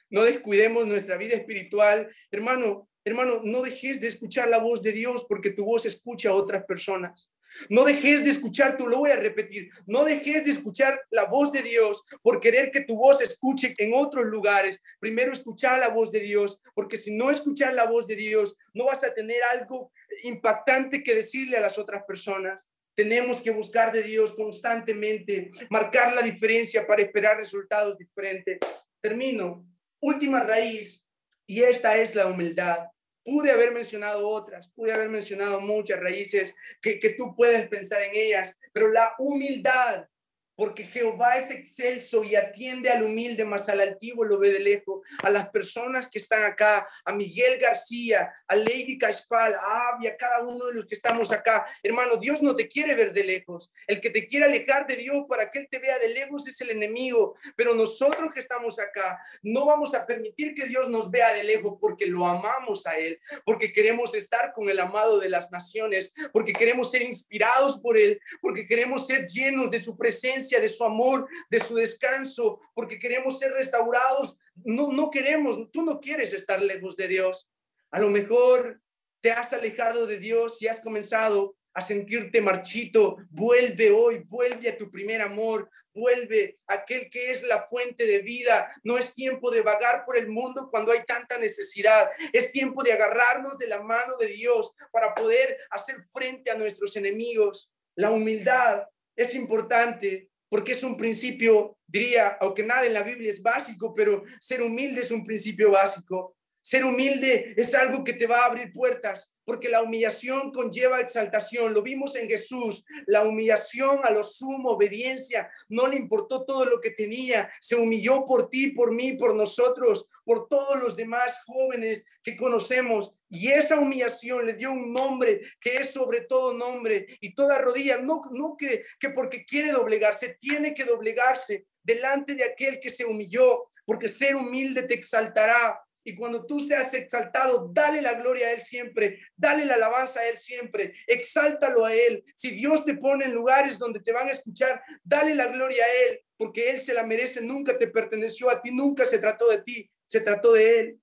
No 0.10 0.24
descuidemos 0.24 0.88
nuestra 0.88 1.18
vida 1.18 1.36
espiritual. 1.36 2.10
Hermano, 2.32 2.88
hermano, 3.06 3.42
no 3.44 3.62
dejes 3.62 4.00
de 4.00 4.08
escuchar 4.08 4.50
la 4.50 4.60
voz 4.60 4.82
de 4.82 4.92
Dios 4.92 5.26
porque 5.28 5.52
tu 5.52 5.66
voz 5.66 5.86
escucha 5.86 6.30
a 6.30 6.36
otras 6.36 6.64
personas. 6.66 7.30
No 7.70 7.84
dejes 7.84 8.24
de 8.24 8.32
escuchar, 8.32 8.78
tú 8.78 8.88
lo 8.88 8.98
voy 8.98 9.12
a 9.12 9.16
repetir, 9.16 9.70
no 9.86 10.04
dejes 10.04 10.44
de 10.46 10.52
escuchar 10.52 11.00
la 11.12 11.26
voz 11.26 11.52
de 11.52 11.62
Dios 11.62 12.04
por 12.22 12.40
querer 12.40 12.72
que 12.72 12.82
tu 12.82 12.96
voz 12.96 13.22
escuche 13.22 13.76
en 13.78 13.94
otros 13.94 14.26
lugares. 14.26 14.80
Primero 15.00 15.32
escuchar 15.32 15.80
la 15.80 15.90
voz 15.90 16.12
de 16.12 16.20
Dios, 16.20 16.62
porque 16.74 16.98
si 16.98 17.16
no 17.16 17.30
escuchar 17.30 17.74
la 17.74 17.86
voz 17.86 18.08
de 18.08 18.16
Dios, 18.16 18.56
no 18.74 18.86
vas 18.86 19.04
a 19.04 19.14
tener 19.14 19.38
algo 19.52 19.92
impactante 20.24 21.04
que 21.04 21.16
decirle 21.16 21.58
a 21.58 21.62
las 21.62 21.78
otras 21.78 22.04
personas. 22.06 22.68
Tenemos 22.96 23.42
que 23.42 23.52
buscar 23.52 23.92
de 23.92 24.04
Dios 24.04 24.34
constantemente, 24.34 25.50
marcar 25.70 26.14
la 26.14 26.22
diferencia 26.22 26.86
para 26.86 27.02
esperar 27.02 27.38
resultados 27.38 27.98
diferentes. 27.98 28.58
Termino. 29.02 29.66
Última 30.00 30.42
raíz, 30.42 31.03
y 31.48 31.64
esta 31.64 31.98
es 31.98 32.16
la 32.16 32.28
humildad. 32.28 32.88
Pude 33.24 33.52
haber 33.52 33.72
mencionado 33.72 34.28
otras, 34.28 34.70
pude 34.70 34.92
haber 34.94 35.10
mencionado 35.10 35.62
muchas 35.62 36.00
raíces 36.00 36.56
que, 36.82 37.00
que 37.00 37.12
tú 37.12 37.36
puedes 37.36 37.68
pensar 37.70 38.02
en 38.02 38.12
ellas, 38.14 38.58
pero 38.74 38.90
la 38.90 39.14
humildad 39.18 40.08
porque 40.56 40.84
Jehová 40.84 41.38
es 41.38 41.50
excelso 41.52 42.24
y 42.24 42.36
atiende 42.36 42.90
al 42.90 43.04
humilde, 43.04 43.44
más 43.46 43.70
al 43.70 43.82
altivo 43.82 44.24
lo 44.24 44.38
ve 44.38 44.52
de 44.52 44.60
lejos. 44.60 45.02
A 45.24 45.30
las 45.30 45.50
personas 45.50 46.08
que 46.08 46.20
están 46.20 46.44
acá, 46.44 46.88
a 47.06 47.14
Miguel 47.14 47.58
García, 47.60 48.32
a 48.48 48.56
Lady 48.56 48.98
Caspal, 48.98 49.56
a 49.56 49.90
Abby, 49.90 50.08
a 50.08 50.18
cada 50.18 50.44
uno 50.44 50.68
de 50.68 50.74
los 50.74 50.86
que 50.86 50.96
estamos 50.96 51.32
acá. 51.32 51.66
Hermano, 51.82 52.18
Dios 52.18 52.42
no 52.42 52.56
te 52.56 52.68
quiere 52.68 52.94
ver 52.96 53.14
de 53.14 53.24
lejos. 53.24 53.72
El 53.88 54.00
que 54.00 54.12
te 54.12 54.28
quiere 54.28 54.46
alejar 54.46 54.86
de 54.86 54.96
Dios 54.96 55.26
para 55.28 55.50
que 55.50 55.60
Él 55.60 55.68
te 55.70 55.80
vea 55.80 55.98
de 55.98 56.10
lejos 56.10 56.48
es 56.48 56.62
el 56.62 56.70
enemigo. 56.70 57.36
Pero 57.56 57.74
nosotros 57.74 58.32
que 58.32 58.40
estamos 58.40 58.80
acá, 58.80 59.20
no 59.42 59.66
vamos 59.66 59.96
a 59.96 60.06
permitir 60.06 60.54
que 60.54 60.66
Dios 60.66 60.90
nos 60.90 61.10
vea 61.10 61.34
de 61.34 61.44
lejos 61.44 61.78
porque 61.82 62.06
lo 62.06 62.28
amamos 62.28 62.86
a 62.86 62.98
Él, 62.98 63.20
porque 63.44 63.72
queremos 63.72 64.14
estar 64.14 64.54
con 64.54 64.70
el 64.70 64.80
amado 64.80 65.20
de 65.20 65.30
las 65.30 65.52
naciones, 65.52 66.14
porque 66.32 66.54
queremos 66.54 66.92
ser 66.92 67.02
inspirados 67.02 67.80
por 67.80 67.98
Él, 67.98 68.20
porque 68.42 68.66
queremos 68.68 69.08
ser 69.08 69.26
llenos 69.26 69.72
de 69.72 69.80
su 69.80 69.98
presencia 69.98 70.43
de 70.50 70.70
su 70.70 70.84
amor, 70.84 71.28
de 71.50 71.60
su 71.60 71.76
descanso, 71.76 72.60
porque 72.74 73.00
queremos 73.00 73.40
ser 73.40 73.52
restaurados. 73.52 74.38
No, 74.64 74.92
no 74.92 75.10
queremos, 75.10 75.58
tú 75.72 75.84
no 75.84 76.00
quieres 76.00 76.34
estar 76.34 76.62
lejos 76.62 76.96
de 76.96 77.08
Dios. 77.08 77.50
A 77.92 78.00
lo 78.00 78.10
mejor 78.10 78.82
te 79.22 79.32
has 79.32 79.54
alejado 79.54 80.06
de 80.06 80.18
Dios 80.18 80.62
y 80.62 80.68
has 80.68 80.82
comenzado 80.82 81.56
a 81.74 81.82
sentirte 81.82 82.42
marchito. 82.42 83.18
Vuelve 83.30 83.92
hoy, 83.92 84.24
vuelve 84.28 84.70
a 84.70 84.78
tu 84.78 84.92
primer 84.92 85.22
amor, 85.22 85.70
vuelve 85.94 86.58
a 86.68 86.76
aquel 86.76 87.10
que 87.10 87.32
es 87.32 87.44
la 87.44 87.66
fuente 87.66 88.06
de 88.06 88.20
vida. 88.20 88.72
No 88.84 88.98
es 88.98 89.14
tiempo 89.14 89.50
de 89.50 89.62
vagar 89.62 90.06
por 90.06 90.18
el 90.18 90.30
mundo 90.30 90.68
cuando 90.70 90.92
hay 90.92 91.04
tanta 91.06 91.38
necesidad. 91.38 92.10
Es 92.32 92.52
tiempo 92.52 92.84
de 92.84 92.94
agarrarnos 92.94 93.58
de 93.58 93.68
la 93.68 93.82
mano 93.82 94.18
de 94.18 94.28
Dios 94.28 94.74
para 94.92 95.14
poder 95.14 95.58
hacer 95.72 95.98
frente 96.12 96.52
a 96.52 96.58
nuestros 96.58 96.96
enemigos. 96.96 97.72
La 97.96 98.12
humildad 98.12 98.84
es 99.16 99.36
importante 99.36 100.30
porque 100.54 100.74
es 100.74 100.84
un 100.84 100.96
principio, 100.96 101.80
diría, 101.88 102.38
aunque 102.40 102.62
nada 102.62 102.86
en 102.86 102.94
la 102.94 103.02
Biblia 103.02 103.32
es 103.32 103.42
básico, 103.42 103.92
pero 103.92 104.22
ser 104.40 104.62
humilde 104.62 105.02
es 105.02 105.10
un 105.10 105.24
principio 105.24 105.72
básico. 105.72 106.36
Ser 106.66 106.86
humilde 106.86 107.54
es 107.58 107.76
algo 107.76 108.06
que 108.06 108.14
te 108.14 108.26
va 108.26 108.44
a 108.44 108.46
abrir 108.46 108.72
puertas, 108.72 109.36
porque 109.44 109.68
la 109.68 109.82
humillación 109.82 110.50
conlleva 110.54 111.02
exaltación. 111.02 111.74
Lo 111.74 111.82
vimos 111.82 112.16
en 112.16 112.30
Jesús, 112.30 112.86
la 113.06 113.24
humillación 113.24 114.00
a 114.04 114.12
lo 114.12 114.24
sumo, 114.24 114.70
obediencia, 114.70 115.52
no 115.68 115.88
le 115.88 115.98
importó 115.98 116.46
todo 116.46 116.64
lo 116.64 116.80
que 116.80 116.92
tenía, 116.92 117.52
se 117.60 117.76
humilló 117.76 118.24
por 118.26 118.50
ti, 118.50 118.68
por 118.68 118.96
mí, 118.96 119.12
por 119.12 119.36
nosotros, 119.36 120.08
por 120.24 120.48
todos 120.48 120.82
los 120.82 120.96
demás 120.96 121.44
jóvenes 121.46 122.06
que 122.24 122.38
conocemos. 122.38 123.14
Y 123.30 123.50
esa 123.50 123.78
humillación 123.78 124.46
le 124.46 124.54
dio 124.54 124.72
un 124.72 124.94
nombre 124.94 125.42
que 125.60 125.76
es 125.76 125.92
sobre 125.92 126.22
todo 126.22 126.54
nombre 126.54 127.18
y 127.20 127.36
toda 127.36 127.60
rodilla, 127.60 127.98
no, 127.98 128.22
no 128.32 128.56
que, 128.58 128.86
que 129.02 129.10
porque 129.10 129.44
quiere 129.44 129.74
doblegarse, 129.74 130.38
tiene 130.40 130.74
que 130.74 130.86
doblegarse 130.86 131.66
delante 131.84 132.36
de 132.36 132.46
aquel 132.46 132.80
que 132.80 132.90
se 132.90 133.04
humilló, 133.04 133.66
porque 133.86 134.08
ser 134.08 134.38
humilde 134.38 134.84
te 134.84 134.94
exaltará 134.94 135.83
y 136.04 136.16
cuando 136.16 136.46
tú 136.46 136.60
seas 136.60 136.94
exaltado, 136.94 137.70
dale 137.74 138.02
la 138.02 138.16
gloria 138.16 138.48
a 138.48 138.52
Él 138.52 138.60
siempre, 138.60 139.20
dale 139.36 139.66
la 139.66 139.76
alabanza 139.76 140.20
a 140.20 140.28
Él 140.28 140.38
siempre, 140.38 140.94
exáltalo 141.08 141.86
a 141.86 141.94
Él. 141.94 142.24
Si 142.36 142.52
Dios 142.52 142.84
te 142.84 142.96
pone 142.96 143.26
en 143.26 143.34
lugares 143.34 143.80
donde 143.80 144.02
te 144.02 144.12
van 144.12 144.28
a 144.28 144.32
escuchar, 144.32 144.82
dale 145.04 145.34
la 145.36 145.48
gloria 145.48 145.84
a 145.84 146.10
Él, 146.10 146.22
porque 146.38 146.70
Él 146.70 146.80
se 146.80 146.94
la 146.94 147.04
merece, 147.04 147.42
nunca 147.42 147.78
te 147.78 147.88
perteneció 147.88 148.50
a 148.50 148.62
ti, 148.62 148.72
nunca 148.72 149.06
se 149.06 149.20
trató 149.20 149.50
de 149.50 149.62
ti, 149.62 149.90
se 150.06 150.20
trató 150.20 150.54
de 150.54 150.80
Él. 150.80 151.00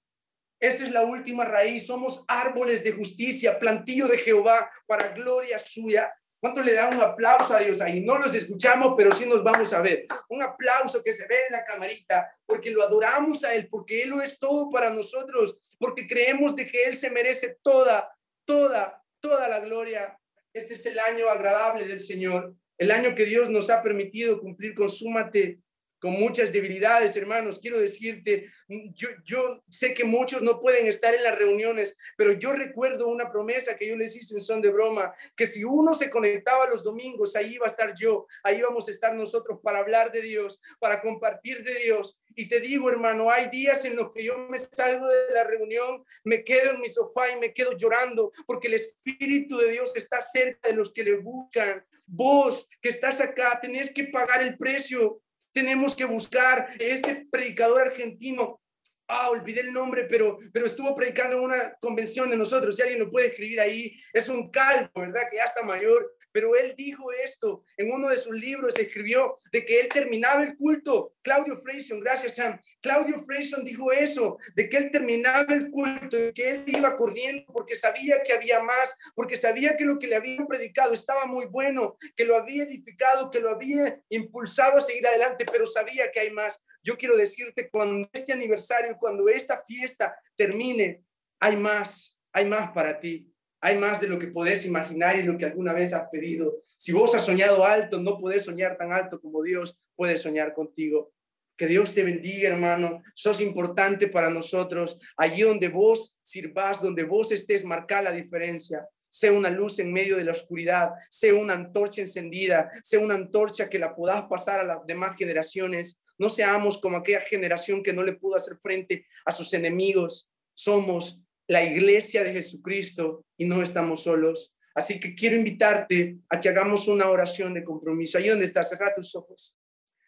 Esa 0.60 0.84
es 0.84 0.92
la 0.92 1.04
última 1.04 1.46
raíz, 1.46 1.86
somos 1.86 2.24
árboles 2.28 2.84
de 2.84 2.92
justicia, 2.92 3.58
plantillo 3.58 4.06
de 4.08 4.18
Jehová 4.18 4.70
para 4.86 5.08
gloria 5.08 5.58
suya. 5.58 6.12
¿Cuánto 6.40 6.62
le 6.62 6.72
da 6.72 6.88
un 6.88 6.98
aplauso 6.98 7.52
a 7.54 7.58
Dios 7.58 7.82
ahí? 7.82 8.00
No 8.00 8.16
los 8.16 8.34
escuchamos, 8.34 8.94
pero 8.96 9.14
sí 9.14 9.26
nos 9.26 9.44
vamos 9.44 9.74
a 9.74 9.82
ver. 9.82 10.06
Un 10.30 10.42
aplauso 10.42 11.02
que 11.02 11.12
se 11.12 11.26
ve 11.26 11.36
en 11.46 11.52
la 11.52 11.64
camarita, 11.64 12.34
porque 12.46 12.70
lo 12.70 12.82
adoramos 12.82 13.44
a 13.44 13.54
Él, 13.54 13.68
porque 13.68 14.02
Él 14.02 14.08
lo 14.08 14.22
es 14.22 14.38
todo 14.38 14.70
para 14.70 14.88
nosotros, 14.88 15.76
porque 15.78 16.06
creemos 16.06 16.56
de 16.56 16.64
que 16.64 16.84
Él 16.84 16.94
se 16.94 17.10
merece 17.10 17.58
toda, 17.62 18.10
toda, 18.46 19.04
toda 19.20 19.48
la 19.50 19.60
gloria. 19.60 20.18
Este 20.54 20.74
es 20.74 20.86
el 20.86 20.98
año 20.98 21.28
agradable 21.28 21.86
del 21.86 22.00
Señor, 22.00 22.54
el 22.78 22.90
año 22.90 23.14
que 23.14 23.26
Dios 23.26 23.50
nos 23.50 23.68
ha 23.68 23.82
permitido 23.82 24.40
cumplir 24.40 24.74
con 24.74 24.88
súmate 24.88 25.60
con 26.00 26.12
muchas 26.12 26.52
debilidades, 26.52 27.14
hermanos. 27.16 27.58
Quiero 27.60 27.78
decirte, 27.78 28.50
yo, 28.94 29.08
yo 29.22 29.62
sé 29.68 29.92
que 29.94 30.04
muchos 30.04 30.42
no 30.42 30.58
pueden 30.58 30.86
estar 30.86 31.14
en 31.14 31.22
las 31.22 31.38
reuniones, 31.38 31.96
pero 32.16 32.32
yo 32.32 32.52
recuerdo 32.52 33.06
una 33.08 33.30
promesa 33.30 33.76
que 33.76 33.86
yo 33.86 33.96
les 33.96 34.16
hice 34.16 34.34
en 34.34 34.40
son 34.40 34.62
de 34.62 34.70
broma, 34.70 35.14
que 35.36 35.46
si 35.46 35.62
uno 35.62 35.94
se 35.94 36.10
conectaba 36.10 36.68
los 36.68 36.82
domingos, 36.82 37.36
ahí 37.36 37.54
iba 37.54 37.66
a 37.66 37.70
estar 37.70 37.94
yo, 37.94 38.26
ahí 38.42 38.62
vamos 38.62 38.88
a 38.88 38.90
estar 38.90 39.14
nosotros 39.14 39.60
para 39.62 39.78
hablar 39.78 40.10
de 40.10 40.22
Dios, 40.22 40.60
para 40.78 41.02
compartir 41.02 41.62
de 41.62 41.74
Dios. 41.74 42.18
Y 42.34 42.48
te 42.48 42.60
digo, 42.60 42.88
hermano, 42.88 43.30
hay 43.30 43.50
días 43.50 43.84
en 43.84 43.96
los 43.96 44.12
que 44.12 44.24
yo 44.24 44.38
me 44.38 44.58
salgo 44.58 45.06
de 45.06 45.34
la 45.34 45.44
reunión, 45.44 46.02
me 46.24 46.42
quedo 46.42 46.70
en 46.70 46.80
mi 46.80 46.88
sofá 46.88 47.30
y 47.30 47.38
me 47.38 47.52
quedo 47.52 47.76
llorando, 47.76 48.32
porque 48.46 48.68
el 48.68 48.74
Espíritu 48.74 49.58
de 49.58 49.72
Dios 49.72 49.94
está 49.96 50.22
cerca 50.22 50.68
de 50.68 50.74
los 50.74 50.92
que 50.92 51.04
le 51.04 51.16
buscan. 51.16 51.84
Vos 52.06 52.68
que 52.80 52.88
estás 52.88 53.20
acá, 53.20 53.58
tenés 53.60 53.92
que 53.92 54.04
pagar 54.04 54.42
el 54.42 54.56
precio 54.56 55.20
tenemos 55.52 55.94
que 55.94 56.04
buscar 56.04 56.68
este 56.78 57.26
predicador 57.30 57.82
argentino. 57.82 58.60
Ah, 59.08 59.30
olvidé 59.30 59.60
el 59.60 59.72
nombre, 59.72 60.04
pero, 60.04 60.38
pero 60.52 60.66
estuvo 60.66 60.94
predicando 60.94 61.36
en 61.36 61.42
una 61.42 61.74
convención 61.80 62.30
de 62.30 62.36
nosotros. 62.36 62.76
Si 62.76 62.82
alguien 62.82 63.00
lo 63.00 63.10
puede 63.10 63.28
escribir 63.28 63.60
ahí, 63.60 64.00
es 64.12 64.28
un 64.28 64.50
calvo, 64.50 64.90
¿verdad? 64.94 65.22
Que 65.30 65.38
ya 65.38 65.44
está 65.44 65.62
mayor 65.62 66.14
pero 66.32 66.56
él 66.56 66.74
dijo 66.76 67.12
esto 67.12 67.64
en 67.76 67.90
uno 67.92 68.08
de 68.08 68.18
sus 68.18 68.34
libros, 68.34 68.78
escribió 68.78 69.36
de 69.52 69.64
que 69.64 69.80
él 69.80 69.88
terminaba 69.88 70.42
el 70.42 70.56
culto. 70.56 71.14
Claudio 71.22 71.56
Freyson, 71.58 72.00
gracias 72.00 72.36
Sam. 72.36 72.60
Claudio 72.80 73.20
Freyson 73.20 73.64
dijo 73.64 73.92
eso, 73.92 74.38
de 74.54 74.68
que 74.68 74.76
él 74.76 74.90
terminaba 74.90 75.52
el 75.52 75.70
culto, 75.70 76.16
que 76.34 76.50
él 76.50 76.64
iba 76.66 76.96
corriendo 76.96 77.44
porque 77.52 77.76
sabía 77.76 78.22
que 78.22 78.32
había 78.32 78.60
más, 78.60 78.96
porque 79.14 79.36
sabía 79.36 79.76
que 79.76 79.84
lo 79.84 79.98
que 79.98 80.06
le 80.06 80.16
habían 80.16 80.46
predicado 80.46 80.92
estaba 80.92 81.26
muy 81.26 81.46
bueno, 81.46 81.96
que 82.16 82.24
lo 82.24 82.36
había 82.36 82.64
edificado, 82.64 83.30
que 83.30 83.40
lo 83.40 83.50
había 83.50 84.00
impulsado 84.08 84.78
a 84.78 84.82
seguir 84.82 85.06
adelante, 85.06 85.44
pero 85.50 85.66
sabía 85.66 86.10
que 86.10 86.20
hay 86.20 86.30
más. 86.30 86.60
Yo 86.82 86.96
quiero 86.96 87.16
decirte, 87.16 87.68
cuando 87.68 88.08
este 88.12 88.32
aniversario, 88.32 88.96
cuando 88.98 89.28
esta 89.28 89.62
fiesta 89.62 90.16
termine, 90.36 91.04
hay 91.38 91.56
más, 91.56 92.20
hay 92.32 92.46
más 92.46 92.70
para 92.72 92.98
ti. 93.00 93.30
Hay 93.60 93.76
más 93.76 94.00
de 94.00 94.08
lo 94.08 94.18
que 94.18 94.28
podés 94.28 94.64
imaginar 94.64 95.18
y 95.18 95.22
lo 95.22 95.36
que 95.36 95.44
alguna 95.44 95.72
vez 95.72 95.92
has 95.92 96.08
pedido. 96.08 96.62
Si 96.78 96.92
vos 96.92 97.14
has 97.14 97.24
soñado 97.24 97.64
alto, 97.64 98.00
no 98.00 98.16
podés 98.16 98.44
soñar 98.44 98.76
tan 98.76 98.92
alto 98.92 99.20
como 99.20 99.42
Dios 99.42 99.78
puede 99.94 100.16
soñar 100.16 100.54
contigo. 100.54 101.12
Que 101.56 101.66
Dios 101.66 101.92
te 101.92 102.02
bendiga, 102.02 102.48
hermano. 102.48 103.02
Sos 103.14 103.38
importante 103.42 104.08
para 104.08 104.30
nosotros. 104.30 104.98
Allí 105.18 105.42
donde 105.42 105.68
vos 105.68 106.18
sirvas, 106.22 106.80
donde 106.80 107.04
vos 107.04 107.32
estés, 107.32 107.66
marcar 107.66 108.04
la 108.04 108.12
diferencia. 108.12 108.88
Sea 109.10 109.32
una 109.32 109.50
luz 109.50 109.78
en 109.78 109.92
medio 109.92 110.16
de 110.16 110.24
la 110.24 110.32
oscuridad, 110.32 110.92
sea 111.10 111.34
una 111.34 111.52
antorcha 111.52 112.00
encendida, 112.00 112.70
sea 112.82 113.00
una 113.00 113.14
antorcha 113.14 113.68
que 113.68 113.78
la 113.78 113.94
puedas 113.94 114.22
pasar 114.22 114.60
a 114.60 114.64
las 114.64 114.86
demás 114.86 115.16
generaciones. 115.16 116.00
No 116.16 116.30
seamos 116.30 116.78
como 116.78 116.96
aquella 116.96 117.20
generación 117.20 117.82
que 117.82 117.92
no 117.92 118.04
le 118.04 118.14
pudo 118.14 118.36
hacer 118.36 118.56
frente 118.62 119.04
a 119.26 119.32
sus 119.32 119.52
enemigos. 119.52 120.30
Somos 120.54 121.22
la 121.50 121.64
iglesia 121.64 122.22
de 122.22 122.32
Jesucristo 122.32 123.26
y 123.36 123.44
no 123.44 123.60
estamos 123.60 124.04
solos. 124.04 124.56
Así 124.72 125.00
que 125.00 125.16
quiero 125.16 125.34
invitarte 125.34 126.18
a 126.28 126.38
que 126.38 126.48
hagamos 126.48 126.86
una 126.86 127.10
oración 127.10 127.54
de 127.54 127.64
compromiso. 127.64 128.18
Ahí 128.18 128.28
donde 128.28 128.44
estás, 128.44 128.68
cerra 128.68 128.94
tus 128.94 129.16
ojos. 129.16 129.58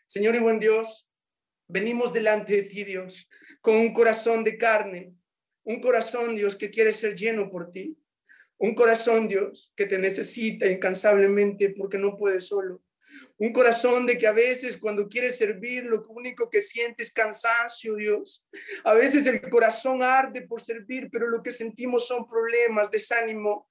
Señor 0.07 0.37
y 0.37 0.39
buen 0.39 0.61
Dios, 0.61 1.11
venimos 1.67 2.13
delante 2.13 2.55
de 2.55 2.63
ti, 2.63 2.85
Dios, 2.85 3.29
con 3.61 3.75
un 3.75 3.93
corazón 3.93 4.45
de 4.45 4.57
carne, 4.57 5.17
un 5.65 5.81
corazón, 5.81 6.37
Dios, 6.37 6.55
que 6.55 6.71
quiere 6.71 6.93
ser 6.93 7.17
lleno 7.17 7.51
por 7.51 7.73
ti. 7.73 7.99
Un 8.59 8.77
corazón, 8.77 9.27
Dios, 9.27 9.73
que 9.75 9.87
te 9.87 9.99
necesita 9.99 10.69
incansablemente 10.69 11.71
porque 11.71 11.99
no 11.99 12.17
puede 12.17 12.41
solo. 12.41 12.82
Un 13.39 13.53
corazón 13.53 14.07
de 14.07 14.17
que 14.17 14.27
a 14.27 14.33
veces 14.33 14.77
cuando 14.77 15.09
quieres 15.09 15.37
servir 15.37 15.85
lo 15.85 16.03
único 16.09 16.49
que 16.49 16.61
sientes 16.61 17.09
es 17.09 17.13
cansancio, 17.13 17.95
Dios. 17.97 18.45
A 18.85 18.95
veces 18.95 19.27
el 19.27 19.41
corazón 19.49 20.03
arde 20.03 20.43
por 20.43 20.61
servir, 20.61 21.09
pero 21.11 21.29
lo 21.29 21.43
que 21.43 21.53
sentimos 21.53 22.07
son 22.07 22.29
problemas, 22.29 22.91
desánimo. 22.91 23.69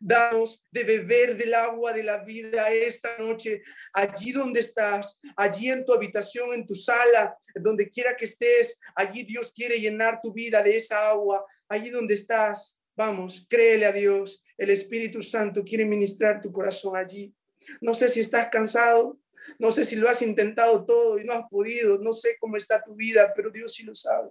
Damos 0.00 0.62
de 0.70 0.84
beber 0.84 1.36
del 1.36 1.54
agua 1.54 1.92
de 1.92 2.04
la 2.04 2.18
vida 2.18 2.70
esta 2.70 3.18
noche, 3.18 3.62
allí 3.92 4.30
donde 4.30 4.60
estás, 4.60 5.20
allí 5.36 5.70
en 5.70 5.84
tu 5.84 5.92
habitación, 5.92 6.54
en 6.54 6.66
tu 6.66 6.76
sala, 6.76 7.36
donde 7.54 7.88
quiera 7.88 8.14
que 8.14 8.24
estés, 8.24 8.80
allí 8.94 9.24
Dios 9.24 9.50
quiere 9.50 9.80
llenar 9.80 10.20
tu 10.22 10.32
vida 10.32 10.62
de 10.62 10.76
esa 10.76 11.08
agua, 11.08 11.44
allí 11.68 11.90
donde 11.90 12.14
estás. 12.14 12.78
Vamos, 12.96 13.46
créele 13.48 13.86
a 13.86 13.92
Dios. 13.92 14.42
El 14.56 14.70
Espíritu 14.70 15.22
Santo 15.22 15.62
quiere 15.64 15.84
ministrar 15.84 16.40
tu 16.40 16.50
corazón 16.50 16.96
allí. 16.96 17.32
No 17.80 17.94
sé 17.94 18.08
si 18.08 18.20
estás 18.20 18.48
cansado, 18.50 19.18
no 19.58 19.70
sé 19.70 19.84
si 19.84 19.96
lo 19.96 20.08
has 20.08 20.22
intentado 20.22 20.84
todo 20.84 21.18
y 21.18 21.24
no 21.24 21.32
has 21.32 21.48
podido, 21.48 21.98
no 21.98 22.12
sé 22.12 22.36
cómo 22.38 22.56
está 22.56 22.82
tu 22.82 22.94
vida, 22.94 23.32
pero 23.34 23.50
Dios 23.50 23.74
sí 23.74 23.84
lo 23.84 23.94
sabe. 23.94 24.30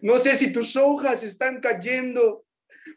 No 0.00 0.18
sé 0.18 0.34
si 0.34 0.52
tus 0.52 0.76
hojas 0.76 1.22
están 1.22 1.60
cayendo 1.60 2.44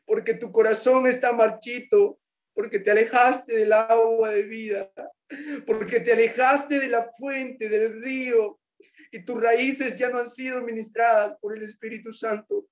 porque 0.06 0.34
tu 0.34 0.51
corazón 0.51 1.06
está 1.06 1.32
marchito, 1.32 2.19
porque 2.54 2.80
te 2.80 2.91
alejaste 2.91 3.56
del 3.56 3.73
agua 3.73 4.32
de 4.32 4.43
vida, 4.43 4.91
porque 5.65 5.99
te 5.99 6.13
alejaste 6.13 6.80
de 6.80 6.88
la 6.88 7.10
fuente, 7.17 7.69
del 7.69 8.01
río, 8.01 8.60
y 9.12 9.23
tus 9.23 9.41
raíces 9.41 9.95
ya 9.95 10.10
no 10.10 10.19
han 10.19 10.28
sido 10.28 10.62
ministradas 10.62 11.38
por 11.39 11.56
el 11.56 11.63
Espíritu 11.63 12.12
Santo. 12.12 12.67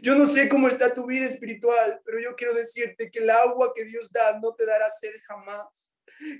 Yo 0.00 0.14
no 0.14 0.26
sé 0.26 0.48
cómo 0.48 0.68
está 0.68 0.94
tu 0.94 1.06
vida 1.06 1.26
espiritual, 1.26 2.00
pero 2.04 2.18
yo 2.18 2.34
quiero 2.34 2.54
decirte 2.54 3.10
que 3.10 3.18
el 3.18 3.30
agua 3.30 3.72
que 3.74 3.84
Dios 3.84 4.10
da 4.10 4.38
no 4.38 4.54
te 4.54 4.64
dará 4.64 4.88
sed 4.90 5.12
jamás. 5.26 5.90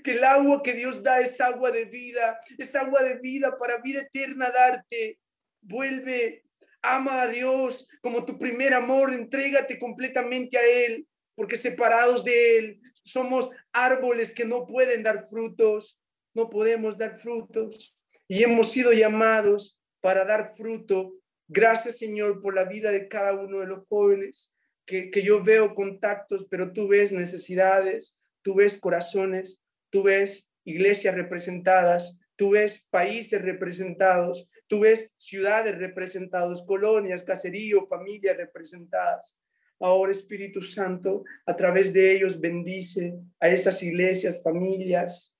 Que 0.03 0.11
el 0.11 0.23
agua 0.23 0.61
que 0.63 0.73
Dios 0.73 1.03
da 1.03 1.21
es 1.21 1.39
agua 1.39 1.71
de 1.71 1.85
vida, 1.85 2.39
es 2.57 2.75
agua 2.75 3.03
de 3.03 3.15
vida 3.15 3.57
para 3.57 3.81
vida 3.81 4.01
eterna 4.01 4.49
darte. 4.49 5.19
Vuelve, 5.61 6.43
ama 6.81 7.23
a 7.23 7.27
Dios 7.27 7.87
como 8.01 8.25
tu 8.25 8.37
primer 8.39 8.73
amor, 8.73 9.13
entrégate 9.13 9.77
completamente 9.77 10.57
a 10.57 10.65
Él, 10.65 11.07
porque 11.35 11.57
separados 11.57 12.23
de 12.23 12.57
Él 12.57 12.81
somos 13.03 13.49
árboles 13.71 14.31
que 14.31 14.45
no 14.45 14.65
pueden 14.65 15.03
dar 15.03 15.27
frutos, 15.29 15.99
no 16.33 16.49
podemos 16.49 16.97
dar 16.97 17.17
frutos. 17.17 17.95
Y 18.27 18.43
hemos 18.43 18.71
sido 18.71 18.93
llamados 18.93 19.77
para 19.99 20.25
dar 20.25 20.49
fruto 20.49 21.20
Gracias, 21.53 21.97
Señor, 21.97 22.41
por 22.41 22.55
la 22.55 22.63
vida 22.63 22.91
de 22.91 23.09
cada 23.09 23.33
uno 23.33 23.59
de 23.59 23.65
los 23.65 23.85
jóvenes, 23.89 24.53
que, 24.85 25.11
yo 25.21 25.43
veo 25.43 25.75
contactos, 25.75 26.47
pero 26.49 26.71
tú 26.71 26.87
ves 26.87 27.11
necesidades, 27.11 28.15
tú 28.41 28.55
ves 28.55 28.79
corazones, 28.79 29.61
tú 29.89 30.03
ves 30.03 30.49
iglesias 30.63 31.13
representadas, 31.13 32.17
tú 32.37 32.51
ves 32.51 32.87
países 32.89 33.41
representados, 33.41 34.47
tú 34.67 34.79
ves 34.79 35.11
ciudades 35.17 35.77
representadas, 35.77 36.63
colonias, 36.63 37.21
caseríos, 37.21 37.83
familias 37.89 38.37
representadas. 38.37 39.37
Ahora, 39.77 40.13
Espíritu 40.13 40.61
Santo, 40.61 41.25
a 41.45 41.53
través 41.53 41.91
de 41.91 42.15
ellos 42.15 42.39
bendice 42.39 43.13
a 43.41 43.49
esas 43.49 43.83
iglesias, 43.83 44.41
familias, 44.41 45.35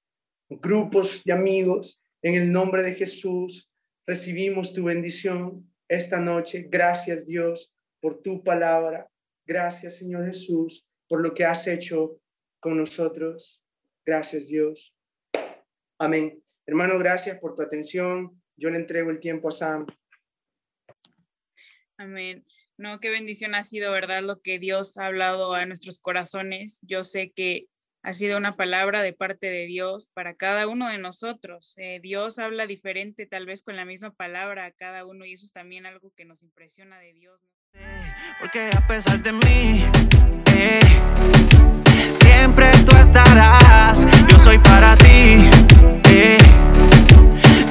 grupos 0.50 1.24
de 1.24 1.32
amigos. 1.32 2.02
En 2.22 2.36
el 2.36 2.52
nombre 2.52 2.84
de 2.84 2.96
Jesús, 2.96 3.72
recibimos 4.06 4.74
tu 4.74 4.84
bendición 4.84 5.71
esta 5.92 6.22
noche. 6.22 6.68
Gracias 6.70 7.26
Dios 7.26 7.76
por 8.00 8.22
tu 8.22 8.44
palabra. 8.44 9.10
Gracias 9.46 9.98
Señor 9.98 10.26
Jesús 10.26 10.88
por 11.08 11.22
lo 11.22 11.34
que 11.34 11.44
has 11.44 11.68
hecho 11.68 12.22
con 12.62 12.78
nosotros. 12.78 13.62
Gracias 14.06 14.48
Dios. 14.48 14.96
Amén. 16.00 16.42
Hermano, 16.66 16.98
gracias 16.98 17.38
por 17.40 17.56
tu 17.56 17.62
atención. 17.62 18.42
Yo 18.56 18.70
le 18.70 18.78
entrego 18.78 19.10
el 19.10 19.20
tiempo 19.20 19.50
a 19.50 19.52
Sam. 19.52 19.86
Amén. 21.98 22.46
No, 22.78 23.00
qué 23.02 23.10
bendición 23.10 23.54
ha 23.54 23.66
sido, 23.66 23.92
¿verdad? 23.92 24.24
Lo 24.24 24.42
que 24.42 24.60
Dios 24.60 24.98
ha 24.98 25.08
hablado 25.08 25.54
a 25.54 25.66
nuestros 25.66 26.00
corazones. 26.00 26.80
Yo 26.84 27.04
sé 27.04 27.32
que 27.32 27.68
ha 28.04 28.14
sido 28.14 28.38
una 28.38 28.54
palabra 28.54 29.02
de 29.02 29.14
parte 29.14 29.48
de 29.48 29.66
Dios 29.66 30.10
para 30.14 30.36
cada 30.36 30.68
uno 30.68 30.90
de 30.90 30.98
nosotros. 30.98 31.74
Eh, 31.78 32.00
Dios 32.02 32.40
habla 32.40 32.66
diferente, 32.66 33.26
tal 33.28 33.46
vez 33.46 33.62
con 33.62 33.76
la 33.76 33.86
misma 33.86 34.12
palabra 34.12 34.66
a 34.66 34.72
cada 34.72 35.06
uno, 35.06 35.26
y 35.26 35.34
eso 35.34 35.46
es 35.46 35.54
también 35.54 35.86
algo 35.86 36.12
que 36.16 36.26
nos 36.26 36.42
impresiona 36.42 36.98
de 37.00 37.14
Dios. 37.14 37.40
¿no? 37.42 37.82
Porque 38.40 38.70
a 38.76 38.88
pesar 38.88 39.22
de 39.22 39.32
mí, 39.34 39.86
eh, 40.56 40.80
siempre 42.12 42.72
tú 42.86 42.96
estarás, 42.96 44.08
yo 44.28 44.40
soy 44.40 44.58
para 44.58 44.96
ti, 44.98 45.50
eh, 46.10 46.38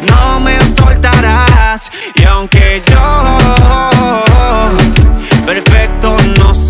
no 0.08 0.38
me 0.40 0.56
soltarás, 0.60 1.90
y 2.14 2.22
aunque 2.24 2.82
yo 2.86 3.38
perfecto 5.44 6.16
no. 6.38 6.69